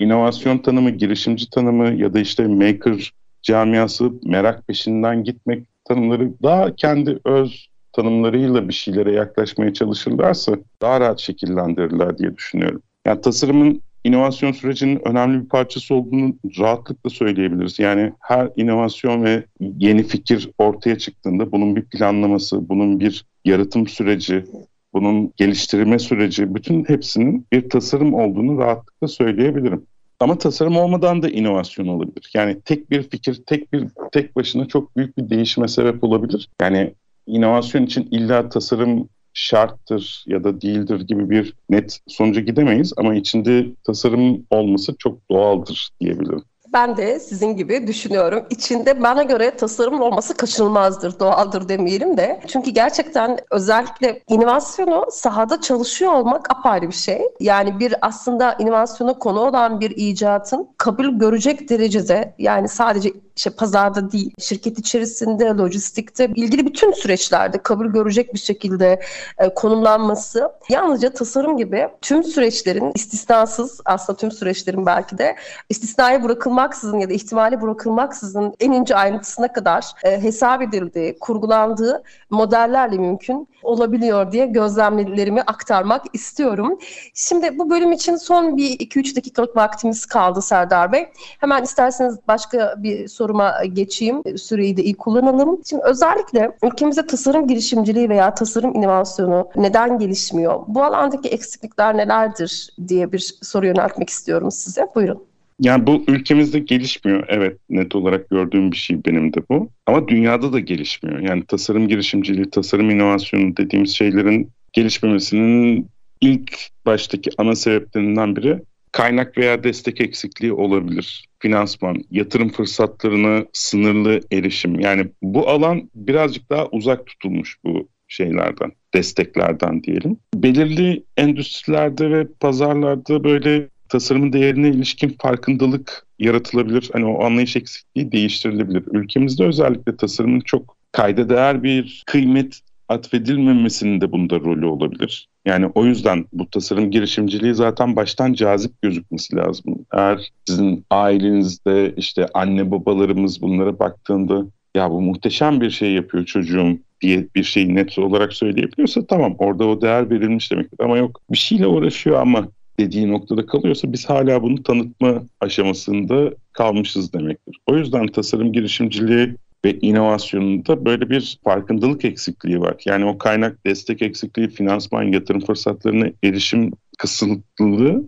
inovasyon 0.00 0.58
tanımı, 0.58 0.90
girişimci 0.90 1.50
tanımı 1.50 1.92
ya 1.92 2.14
da 2.14 2.20
işte 2.20 2.46
maker 2.46 3.12
camiası 3.42 4.10
merak 4.24 4.66
peşinden 4.66 5.24
gitmek 5.24 5.66
tanımları 5.84 6.32
daha 6.42 6.76
kendi 6.76 7.18
öz 7.24 7.68
tanımlarıyla 7.92 8.68
bir 8.68 8.72
şeylere 8.72 9.12
yaklaşmaya 9.12 9.72
çalışırlarsa 9.72 10.52
daha 10.82 11.00
rahat 11.00 11.20
şekillendirirler 11.20 12.18
diye 12.18 12.36
düşünüyorum. 12.36 12.82
Yani 13.06 13.20
tasarımın 13.20 13.82
inovasyon 14.04 14.52
sürecinin 14.52 15.08
önemli 15.08 15.44
bir 15.44 15.48
parçası 15.48 15.94
olduğunu 15.94 16.34
rahatlıkla 16.58 17.10
söyleyebiliriz. 17.10 17.78
Yani 17.78 18.12
her 18.20 18.50
inovasyon 18.56 19.24
ve 19.24 19.44
yeni 19.60 20.02
fikir 20.02 20.50
ortaya 20.58 20.98
çıktığında 20.98 21.52
bunun 21.52 21.76
bir 21.76 21.84
planlaması, 21.84 22.68
bunun 22.68 23.00
bir 23.00 23.24
yaratım 23.44 23.86
süreci, 23.86 24.44
bunun 24.92 25.32
geliştirme 25.36 25.98
süreci, 25.98 26.54
bütün 26.54 26.84
hepsinin 26.84 27.46
bir 27.52 27.70
tasarım 27.70 28.14
olduğunu 28.14 28.58
rahatlıkla 28.58 29.08
söyleyebilirim. 29.08 29.86
Ama 30.22 30.38
tasarım 30.38 30.76
olmadan 30.76 31.22
da 31.22 31.28
inovasyon 31.28 31.86
olabilir. 31.86 32.30
Yani 32.34 32.60
tek 32.60 32.90
bir 32.90 33.02
fikir, 33.02 33.42
tek 33.46 33.72
bir 33.72 33.84
tek 34.12 34.36
başına 34.36 34.68
çok 34.68 34.96
büyük 34.96 35.18
bir 35.18 35.30
değişime 35.30 35.68
sebep 35.68 36.04
olabilir. 36.04 36.48
Yani 36.60 36.94
inovasyon 37.26 37.82
için 37.82 38.08
illa 38.10 38.48
tasarım 38.48 39.08
şarttır 39.34 40.24
ya 40.26 40.44
da 40.44 40.60
değildir 40.60 41.00
gibi 41.00 41.30
bir 41.30 41.54
net 41.70 42.00
sonuca 42.06 42.40
gidemeyiz 42.40 42.92
ama 42.96 43.14
içinde 43.14 43.66
tasarım 43.84 44.46
olması 44.50 44.94
çok 44.98 45.30
doğaldır 45.30 45.90
diyebilirim. 46.00 46.42
Ben 46.72 46.96
de 46.96 47.20
sizin 47.20 47.56
gibi 47.56 47.86
düşünüyorum. 47.86 48.46
İçinde 48.50 49.02
bana 49.02 49.22
göre 49.22 49.56
tasarım 49.56 50.00
olması 50.00 50.36
kaçınılmazdır, 50.36 51.18
doğaldır 51.20 51.68
demeyelim 51.68 52.16
de. 52.16 52.40
Çünkü 52.48 52.70
gerçekten 52.70 53.38
özellikle 53.50 54.22
inovasyonu 54.28 55.06
sahada 55.10 55.60
çalışıyor 55.60 56.12
olmak 56.12 56.50
apayrı 56.50 56.88
bir 56.88 56.94
şey. 56.94 57.22
Yani 57.40 57.80
bir 57.80 57.94
aslında 58.02 58.56
inovasyona 58.58 59.18
konu 59.18 59.40
olan 59.40 59.80
bir 59.80 59.90
icatın 59.90 60.68
kabul 60.78 61.08
görecek 61.18 61.68
derecede 61.70 62.34
yani 62.38 62.68
sadece 62.68 63.12
işte 63.36 63.50
pazarda 63.50 64.12
değil, 64.12 64.34
şirket 64.38 64.78
içerisinde, 64.78 65.44
lojistikte, 65.44 66.26
ilgili 66.34 66.66
bütün 66.66 66.92
süreçlerde 66.92 67.62
kabul 67.62 67.86
görecek 67.86 68.34
bir 68.34 68.38
şekilde 68.38 69.00
e, 69.38 69.54
konumlanması 69.54 70.52
yalnızca 70.68 71.12
tasarım 71.12 71.56
gibi 71.56 71.88
tüm 72.00 72.24
süreçlerin 72.24 72.92
istisnasız 72.94 73.80
aslında 73.84 74.16
tüm 74.16 74.30
süreçlerin 74.30 74.86
belki 74.86 75.18
de 75.18 75.36
istisnaya 75.68 76.24
bırakılmaksızın 76.24 76.98
ya 76.98 77.08
da 77.08 77.12
ihtimali 77.12 77.60
bırakılmaksızın 77.60 78.54
en 78.60 78.72
ince 78.72 78.96
ayrıntısına 78.96 79.52
kadar 79.52 79.84
e, 80.04 80.22
hesap 80.22 80.62
edildiği, 80.62 81.18
kurgulandığı 81.18 82.02
modellerle 82.30 82.96
mümkün 82.96 83.48
olabiliyor 83.62 84.32
diye 84.32 84.46
gözlemlerimi 84.46 85.42
aktarmak 85.42 86.04
istiyorum. 86.12 86.78
Şimdi 87.14 87.58
bu 87.58 87.70
bölüm 87.70 87.92
için 87.92 88.16
son 88.16 88.56
bir 88.56 88.70
2-3 88.70 89.16
dakikalık 89.16 89.56
vaktimiz 89.56 90.06
kaldı 90.06 90.42
Serdar 90.42 90.92
Bey. 90.92 91.08
Hemen 91.38 91.62
isterseniz 91.62 92.18
başka 92.28 92.74
bir 92.78 93.08
soruma 93.22 93.64
geçeyim. 93.72 94.22
Süreyi 94.36 94.76
de 94.76 94.82
iyi 94.82 94.94
kullanalım. 94.94 95.60
Şimdi 95.70 95.82
özellikle 95.84 96.56
ülkemizde 96.62 97.06
tasarım 97.06 97.46
girişimciliği 97.46 98.08
veya 98.08 98.34
tasarım 98.34 98.74
inovasyonu 98.74 99.48
neden 99.56 99.98
gelişmiyor? 99.98 100.60
Bu 100.68 100.84
alandaki 100.84 101.28
eksiklikler 101.28 101.96
nelerdir 101.96 102.68
diye 102.88 103.12
bir 103.12 103.34
soru 103.42 103.66
yöneltmek 103.66 104.10
istiyorum 104.10 104.50
size. 104.50 104.86
Buyurun. 104.94 105.22
Yani 105.60 105.86
bu 105.86 106.04
ülkemizde 106.08 106.58
gelişmiyor. 106.58 107.24
Evet 107.28 107.58
net 107.70 107.94
olarak 107.94 108.30
gördüğüm 108.30 108.72
bir 108.72 108.76
şey 108.76 109.04
benim 109.04 109.32
de 109.32 109.38
bu. 109.50 109.68
Ama 109.86 110.08
dünyada 110.08 110.52
da 110.52 110.60
gelişmiyor. 110.60 111.18
Yani 111.20 111.44
tasarım 111.44 111.88
girişimciliği, 111.88 112.50
tasarım 112.50 112.90
inovasyonu 112.90 113.56
dediğimiz 113.56 113.90
şeylerin 113.90 114.50
gelişmemesinin 114.72 115.88
ilk 116.20 116.56
baştaki 116.86 117.30
ana 117.38 117.54
sebeplerinden 117.54 118.36
biri 118.36 118.62
kaynak 118.92 119.38
veya 119.38 119.64
destek 119.64 120.00
eksikliği 120.00 120.52
olabilir. 120.52 121.28
Finansman, 121.38 122.04
yatırım 122.10 122.48
fırsatlarına 122.48 123.44
sınırlı 123.52 124.20
erişim. 124.32 124.80
Yani 124.80 125.06
bu 125.22 125.48
alan 125.48 125.90
birazcık 125.94 126.50
daha 126.50 126.68
uzak 126.68 127.06
tutulmuş 127.06 127.56
bu 127.64 127.88
şeylerden, 128.08 128.72
desteklerden 128.94 129.82
diyelim. 129.82 130.16
Belirli 130.34 131.04
endüstrilerde 131.16 132.10
ve 132.10 132.26
pazarlarda 132.40 133.24
böyle 133.24 133.68
tasarımın 133.88 134.32
değerine 134.32 134.68
ilişkin 134.68 135.16
farkındalık 135.22 136.06
yaratılabilir. 136.18 136.90
Hani 136.92 137.04
o 137.04 137.24
anlayış 137.24 137.56
eksikliği 137.56 138.12
değiştirilebilir. 138.12 138.82
Ülkemizde 138.92 139.44
özellikle 139.44 139.96
tasarımın 139.96 140.40
çok 140.40 140.76
kayda 140.92 141.28
değer 141.28 141.62
bir 141.62 142.02
kıymet 142.06 142.60
atfedilmemesinin 142.88 144.00
de 144.00 144.12
bunda 144.12 144.40
rolü 144.40 144.66
olabilir. 144.66 145.28
Yani 145.46 145.66
o 145.74 145.84
yüzden 145.84 146.24
bu 146.32 146.50
tasarım 146.50 146.90
girişimciliği 146.90 147.54
zaten 147.54 147.96
baştan 147.96 148.32
cazip 148.32 148.82
gözükmesi 148.82 149.36
lazım. 149.36 149.64
Eğer 149.92 150.32
sizin 150.44 150.84
ailenizde 150.90 151.94
işte 151.96 152.26
anne 152.34 152.70
babalarımız 152.70 153.42
bunlara 153.42 153.78
baktığında 153.78 154.46
ya 154.76 154.90
bu 154.90 155.00
muhteşem 155.00 155.60
bir 155.60 155.70
şey 155.70 155.92
yapıyor 155.92 156.24
çocuğum 156.24 156.78
diye 157.00 157.26
bir 157.34 157.42
şeyi 157.42 157.74
net 157.74 157.98
olarak 157.98 158.32
söyleyebiliyorsa 158.32 159.06
tamam 159.06 159.34
orada 159.38 159.66
o 159.66 159.80
değer 159.80 160.10
verilmiş 160.10 160.52
demektir. 160.52 160.84
Ama 160.84 160.98
yok 160.98 161.20
bir 161.30 161.38
şeyle 161.38 161.66
uğraşıyor 161.66 162.20
ama 162.20 162.48
dediği 162.78 163.12
noktada 163.12 163.46
kalıyorsa 163.46 163.92
biz 163.92 164.10
hala 164.10 164.42
bunu 164.42 164.62
tanıtma 164.62 165.22
aşamasında 165.40 166.30
kalmışız 166.52 167.12
demektir. 167.12 167.58
O 167.66 167.76
yüzden 167.76 168.06
tasarım 168.06 168.52
girişimciliği 168.52 169.36
ve 169.64 169.78
inovasyonunda 169.80 170.84
böyle 170.84 171.10
bir 171.10 171.38
farkındalık 171.44 172.04
eksikliği 172.04 172.60
var. 172.60 172.74
Yani 172.86 173.04
o 173.04 173.18
kaynak 173.18 173.66
destek 173.66 174.02
eksikliği, 174.02 174.48
finansman, 174.48 175.02
yatırım 175.02 175.40
fırsatlarına 175.40 176.06
erişim 176.24 176.72
kısıtlılığı 176.98 178.04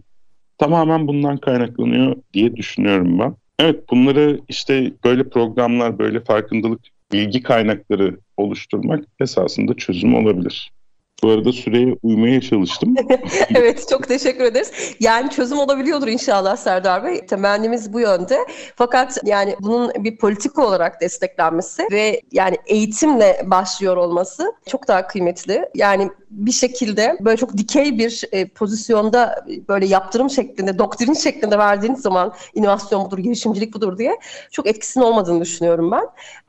tamamen 0.59 1.07
bundan 1.07 1.37
kaynaklanıyor 1.37 2.17
diye 2.35 2.57
düşünüyorum 2.57 3.19
ben. 3.19 3.35
Evet 3.59 3.91
bunları 3.91 4.41
işte 4.49 4.93
böyle 5.05 5.29
programlar, 5.29 5.99
böyle 5.99 6.21
farkındalık 6.21 6.81
bilgi 7.13 7.43
kaynakları 7.43 8.19
oluşturmak 8.37 9.05
esasında 9.21 9.75
çözüm 9.75 10.15
olabilir. 10.15 10.73
Bu 11.23 11.31
arada 11.31 11.53
süreye 11.53 11.97
uymaya 12.03 12.41
çalıştım. 12.41 12.95
evet 13.55 13.89
çok 13.91 14.09
teşekkür 14.09 14.45
ederiz. 14.45 14.95
Yani 15.01 15.31
çözüm 15.31 15.59
olabiliyordur 15.59 16.09
inşallah 16.09 16.57
Serdar 16.57 17.05
Bey. 17.05 17.27
Temennimiz 17.27 17.93
bu 17.93 18.01
yönde. 18.01 18.39
Fakat 18.77 19.19
yani 19.25 19.57
bunun 19.61 19.93
bir 20.05 20.17
politika 20.17 20.67
olarak 20.67 21.01
desteklenmesi 21.01 21.83
ve 21.93 22.21
yani 22.33 22.57
eğitimle 22.67 23.43
başlıyor 23.47 23.97
olması 23.97 24.53
çok 24.67 24.89
daha 24.89 25.07
kıymetli. 25.07 25.69
Yani 25.75 26.11
bir 26.31 26.53
şekilde 26.53 27.17
böyle 27.21 27.37
çok 27.37 27.57
dikey 27.57 27.99
bir 27.99 28.25
e, 28.33 28.49
pozisyonda 28.49 29.45
böyle 29.69 29.87
yaptırım 29.87 30.31
şeklinde, 30.31 30.79
doktrin 30.79 31.15
şeklinde 31.15 31.59
verdiğiniz 31.59 32.01
zaman 32.01 32.35
inovasyon 32.55 33.07
budur, 33.07 33.19
girişimcilik 33.19 33.75
budur 33.75 33.99
diye 33.99 34.17
çok 34.51 34.67
etkisinin 34.67 35.05
olmadığını 35.05 35.41
düşünüyorum 35.41 35.91
ben. 35.91 36.05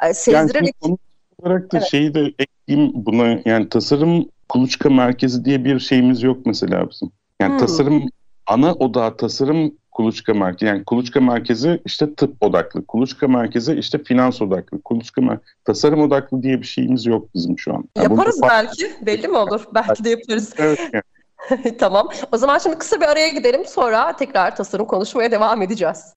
E, 0.09 0.13
sezdirerek... 0.13 0.75
Yani 0.83 0.97
olarak 1.39 1.71
da 1.71 1.77
evet. 1.77 1.87
şeyi 1.87 2.13
de 2.13 2.33
ekleyeyim 2.39 2.91
buna 2.95 3.39
yani 3.45 3.69
tasarım 3.69 4.29
kuluçka 4.49 4.89
merkezi 4.89 5.45
diye 5.45 5.65
bir 5.65 5.79
şeyimiz 5.79 6.23
yok 6.23 6.45
mesela 6.45 6.89
bizim. 6.89 7.11
Yani 7.41 7.51
hmm. 7.51 7.57
tasarım 7.57 8.09
ana 8.47 8.73
odağı 8.73 9.17
tasarım 9.17 9.71
kuluçka 9.91 10.33
merkezi. 10.33 10.65
Yani 10.65 10.83
kuluçka 10.83 11.21
merkezi 11.21 11.81
işte 11.85 12.15
tıp 12.15 12.35
odaklı. 12.41 12.85
Kuluçka 12.85 13.27
merkezi 13.27 13.73
işte 13.73 14.03
finans 14.03 14.41
odaklı. 14.41 14.81
Kuluçka 14.81 15.21
mer- 15.21 15.39
tasarım 15.65 16.01
odaklı 16.01 16.43
diye 16.43 16.61
bir 16.61 16.65
şeyimiz 16.65 17.05
yok 17.05 17.35
bizim 17.35 17.59
şu 17.59 17.73
an. 17.73 17.83
Yani 17.97 18.11
yaparız 18.11 18.39
belki. 18.43 18.91
Belli 19.01 19.27
mi 19.27 19.37
olur? 19.37 19.65
Belki 19.75 20.03
de 20.03 20.09
yaparız. 20.09 20.53
Evet. 20.57 20.79
Yani. 20.93 21.77
tamam. 21.79 22.09
O 22.31 22.37
zaman 22.37 22.57
şimdi 22.57 22.77
kısa 22.77 23.01
bir 23.01 23.05
araya 23.05 23.29
gidelim. 23.29 23.65
Sonra 23.65 24.15
tekrar 24.15 24.55
tasarım 24.55 24.85
konuşmaya 24.85 25.31
devam 25.31 25.61
edeceğiz. 25.61 26.15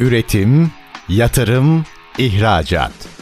Üretim, 0.00 0.70
yatırım, 1.08 1.84
ihracat. 2.18 3.21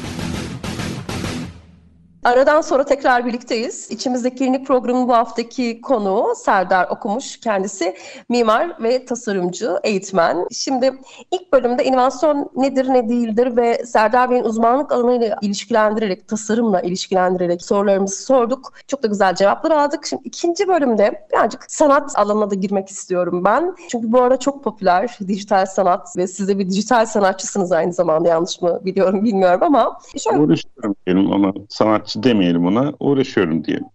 Aradan 2.23 2.61
sonra 2.61 2.85
tekrar 2.85 3.25
birlikteyiz. 3.25 3.91
İçimizdeki 3.91 4.35
klinik 4.35 4.67
programın 4.67 5.07
bu 5.07 5.13
haftaki 5.13 5.81
konuğu 5.81 6.33
Serdar 6.35 6.87
Okumuş. 6.89 7.39
Kendisi 7.39 7.95
mimar 8.29 8.83
ve 8.83 9.05
tasarımcı, 9.05 9.79
eğitmen. 9.83 10.47
Şimdi 10.51 10.93
ilk 11.31 11.53
bölümde 11.53 11.85
inovasyon 11.85 12.49
nedir, 12.55 12.89
ne 12.89 13.09
değildir 13.09 13.57
ve 13.57 13.85
Serdar 13.85 14.29
Bey'in 14.29 14.43
uzmanlık 14.43 14.91
alanıyla 14.91 15.37
ilişkilendirerek, 15.41 16.27
tasarımla 16.27 16.81
ilişkilendirerek 16.81 17.61
sorularımızı 17.61 18.23
sorduk. 18.23 18.73
Çok 18.87 19.03
da 19.03 19.07
güzel 19.07 19.35
cevaplar 19.35 19.71
aldık. 19.71 20.05
Şimdi 20.05 20.21
ikinci 20.25 20.67
bölümde 20.67 21.27
birazcık 21.31 21.71
sanat 21.71 22.11
alanına 22.15 22.51
da 22.51 22.55
girmek 22.55 22.89
istiyorum 22.89 23.45
ben. 23.45 23.75
Çünkü 23.89 24.11
bu 24.11 24.21
arada 24.21 24.37
çok 24.37 24.63
popüler 24.63 25.17
dijital 25.27 25.65
sanat 25.65 26.17
ve 26.17 26.27
siz 26.27 26.47
de 26.47 26.59
bir 26.59 26.69
dijital 26.69 27.05
sanatçısınız 27.05 27.71
aynı 27.71 27.93
zamanda 27.93 28.29
yanlış 28.29 28.61
mı 28.61 28.79
biliyorum 28.85 29.23
bilmiyorum 29.23 29.63
ama. 29.63 29.99
Şöyle... 30.17 30.39
Uğraşıyorum 30.39 30.95
diyelim 31.05 31.33
ama 31.33 31.53
sanat 31.69 32.10
sanatçı 32.11 32.29
demeyelim 32.29 32.65
ona 32.65 32.93
uğraşıyorum 32.99 33.63
diyelim. 33.63 33.85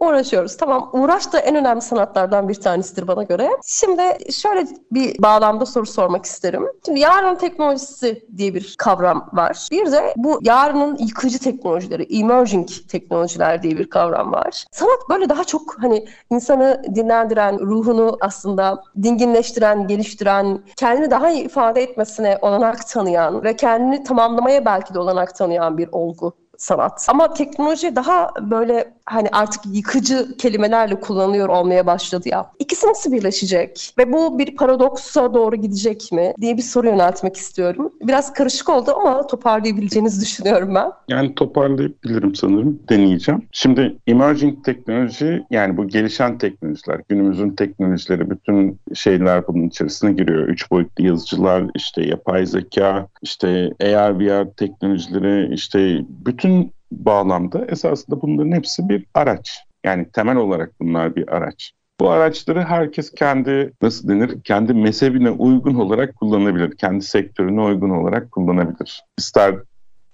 uğraşıyoruz. 0.00 0.56
Tamam 0.56 0.90
uğraş 0.92 1.32
da 1.32 1.38
en 1.38 1.56
önemli 1.56 1.82
sanatlardan 1.82 2.48
bir 2.48 2.54
tanesidir 2.54 3.06
bana 3.08 3.22
göre. 3.22 3.50
Şimdi 3.64 4.02
şöyle 4.32 4.66
bir 4.92 5.22
bağlamda 5.22 5.66
soru 5.66 5.86
sormak 5.86 6.24
isterim. 6.24 6.66
Şimdi 6.86 7.00
yarın 7.00 7.34
teknolojisi 7.34 8.26
diye 8.36 8.54
bir 8.54 8.74
kavram 8.78 9.30
var. 9.32 9.68
Bir 9.70 9.92
de 9.92 10.14
bu 10.16 10.40
yarının 10.42 10.96
yıkıcı 10.96 11.38
teknolojileri, 11.38 12.18
emerging 12.18 12.68
teknolojiler 12.88 13.62
diye 13.62 13.78
bir 13.78 13.90
kavram 13.90 14.32
var. 14.32 14.64
Sanat 14.72 15.08
böyle 15.10 15.28
daha 15.28 15.44
çok 15.44 15.82
hani 15.82 16.04
insanı 16.30 16.82
dinlendiren, 16.94 17.58
ruhunu 17.58 18.18
aslında 18.20 18.82
dinginleştiren, 19.02 19.86
geliştiren, 19.86 20.62
kendini 20.76 21.10
daha 21.10 21.30
iyi 21.30 21.44
ifade 21.44 21.82
etmesine 21.82 22.38
olanak 22.42 22.88
tanıyan 22.88 23.44
ve 23.44 23.56
kendini 23.56 24.04
tamamlamaya 24.04 24.64
belki 24.64 24.94
de 24.94 24.98
olanak 24.98 25.34
tanıyan 25.34 25.78
bir 25.78 25.88
olgu 25.92 26.41
sanat. 26.62 27.06
Ama 27.08 27.34
teknoloji 27.34 27.96
daha 27.96 28.32
böyle 28.40 28.94
hani 29.06 29.28
artık 29.32 29.62
yıkıcı 29.66 30.36
kelimelerle 30.36 31.00
kullanılıyor 31.00 31.48
olmaya 31.48 31.86
başladı 31.86 32.28
ya. 32.28 32.50
İkisi 32.82 32.90
nasıl 32.90 33.12
birleşecek? 33.12 33.94
Ve 33.98 34.12
bu 34.12 34.38
bir 34.38 34.56
paradoksa 34.56 35.34
doğru 35.34 35.56
gidecek 35.56 36.12
mi 36.12 36.34
diye 36.40 36.56
bir 36.56 36.62
soru 36.62 36.86
yöneltmek 36.86 37.36
istiyorum. 37.36 37.92
Biraz 38.00 38.32
karışık 38.32 38.68
oldu 38.68 38.92
ama 38.96 39.26
toparlayabileceğinizi 39.26 40.20
düşünüyorum 40.20 40.74
ben. 40.74 40.92
Yani 41.08 41.34
toparlayabilirim 41.34 42.34
sanırım. 42.34 42.80
Deneyeceğim. 42.88 43.42
Şimdi 43.52 43.96
emerging 44.06 44.64
teknoloji 44.64 45.42
yani 45.50 45.76
bu 45.76 45.88
gelişen 45.88 46.38
teknolojiler, 46.38 47.00
günümüzün 47.08 47.50
teknolojileri 47.50 48.30
bütün 48.30 48.78
şeyler 48.94 49.46
bunun 49.46 49.68
içerisine 49.68 50.12
giriyor. 50.12 50.48
Üç 50.48 50.70
boyutlu 50.70 51.06
yazıcılar, 51.06 51.64
işte 51.74 52.02
yapay 52.02 52.46
zeka, 52.46 53.08
işte 53.22 53.72
AR, 53.80 54.20
VR 54.20 54.50
teknolojileri, 54.56 55.54
işte 55.54 56.00
bütün 56.08 56.72
bağlamda 56.92 57.64
esasında 57.68 58.22
bunların 58.22 58.52
hepsi 58.52 58.88
bir 58.88 59.04
araç. 59.14 59.58
Yani 59.84 60.06
temel 60.12 60.36
olarak 60.36 60.72
bunlar 60.80 61.16
bir 61.16 61.36
araç. 61.36 61.72
Bu 62.02 62.10
araçları 62.10 62.62
herkes 62.62 63.10
kendi 63.10 63.72
nasıl 63.82 64.08
denir 64.08 64.42
kendi 64.42 64.74
mezhebine 64.74 65.30
uygun 65.30 65.74
olarak 65.74 66.16
kullanabilir. 66.16 66.76
Kendi 66.76 67.04
sektörüne 67.04 67.60
uygun 67.60 67.90
olarak 67.90 68.32
kullanabilir. 68.32 69.02
İster 69.18 69.54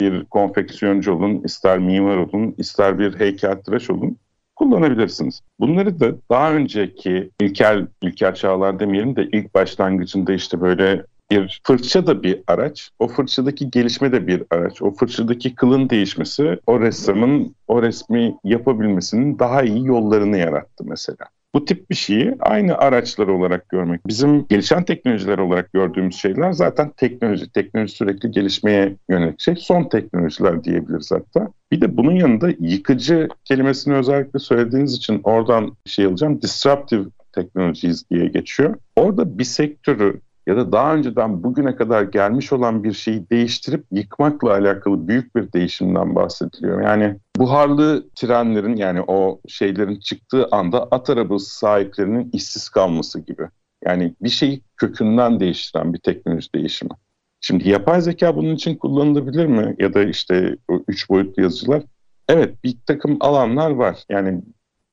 bir 0.01 0.25
konfeksiyoncu 0.25 1.13
olun, 1.13 1.43
ister 1.45 1.79
mimar 1.79 2.17
olun, 2.17 2.55
ister 2.59 2.99
bir 2.99 3.21
heykeltıraş 3.21 3.91
olun 3.91 4.17
kullanabilirsiniz. 4.57 5.41
Bunları 5.61 6.01
da 6.01 6.13
daha 6.31 6.53
önceki 6.53 7.31
ilkel, 7.41 7.87
ilkel 8.03 8.35
çağlar 8.35 8.81
demeyelim 8.81 9.17
de 9.17 9.29
ilk 9.33 9.55
başlangıcında 9.55 10.33
işte 10.33 10.61
böyle 10.61 11.05
bir 11.31 11.61
fırça 11.67 12.07
da 12.07 12.23
bir 12.23 12.43
araç. 12.47 12.91
O 12.99 13.09
fırçadaki 13.09 13.71
gelişme 13.71 14.13
de 14.13 14.27
bir 14.27 14.43
araç. 14.51 14.83
O 14.83 14.95
fırçadaki 14.95 15.55
kılın 15.55 15.91
değişmesi 15.91 16.59
o 16.67 16.81
ressamın 16.81 17.55
o 17.69 17.83
resmi 17.83 18.37
yapabilmesinin 18.45 19.39
daha 19.39 19.63
iyi 19.63 19.87
yollarını 19.87 20.39
yarattı 20.39 20.85
mesela. 20.87 21.29
Bu 21.59 21.65
tip 21.65 21.91
bir 21.91 21.95
şeyi 21.95 22.35
aynı 22.41 22.79
araçlar 22.79 23.29
olarak 23.29 23.69
görmek. 23.69 24.07
Bizim 24.07 24.47
gelişen 24.49 24.85
teknolojiler 24.85 25.39
olarak 25.39 25.73
gördüğümüz 25.73 26.17
şeyler 26.17 26.53
zaten 26.53 26.91
teknoloji. 26.97 27.53
Teknoloji 27.53 27.95
sürekli 27.95 28.31
gelişmeye 28.31 28.97
yönelik 29.11 29.41
şey. 29.41 29.57
Son 29.57 29.89
teknolojiler 29.89 30.65
diyebiliriz 30.65 31.11
hatta. 31.13 31.49
Bir 31.73 31.81
de 31.81 31.97
bunun 31.97 32.13
yanında 32.13 32.49
yıkıcı 32.61 33.29
kelimesini 33.45 33.95
özellikle 33.95 34.39
söylediğiniz 34.39 34.95
için 34.95 35.21
oradan 35.25 35.77
şey 35.85 36.05
alacağım. 36.05 36.43
Disruptive 36.43 37.05
technologies 37.33 38.11
diye 38.11 38.27
geçiyor. 38.27 38.75
Orada 38.97 39.39
bir 39.39 39.45
sektörü 39.45 40.21
ya 40.49 40.57
da 40.57 40.73
daha 40.73 40.95
önceden 40.95 41.43
bugüne 41.43 41.77
kadar 41.77 42.03
gelmiş 42.03 42.53
olan 42.53 42.85
bir 42.85 42.93
şeyi 42.93 43.31
değiştirip 43.31 43.85
yıkmakla 43.93 44.51
alakalı 44.51 45.09
büyük 45.09 45.37
bir 45.37 45.53
değişimden 45.53 46.15
bahsediliyor. 46.15 46.83
Yani 46.83 47.17
buharlı 47.37 48.09
trenlerin 48.15 48.77
yani 48.77 49.03
o 49.07 49.41
şeylerin 49.49 50.01
çıktığı 50.01 50.49
anda 50.51 50.89
at 50.91 51.11
arabası 51.11 51.59
sahiplerinin 51.59 52.31
işsiz 52.33 52.69
kalması 52.69 53.21
gibi. 53.21 53.43
Yani 53.85 54.15
bir 54.23 54.29
şeyi 54.29 54.63
kökünden 54.77 55.41
değiştiren 55.41 55.95
bir 55.95 55.99
teknoloji 55.99 56.53
değişimi. 56.55 56.91
Şimdi 57.41 57.69
yapay 57.69 58.01
zeka 58.01 58.37
bunun 58.37 58.55
için 58.55 58.77
kullanılabilir 58.77 59.47
mi? 59.47 59.77
Ya 59.79 59.95
da 59.95 60.03
işte 60.03 60.57
o 60.69 60.83
üç 60.89 61.11
boyutlu 61.11 61.43
yazıcılar. 61.43 61.83
Evet 62.29 62.65
bir 62.65 62.77
takım 62.87 63.17
alanlar 63.21 63.71
var. 63.71 64.05
Yani 64.09 64.43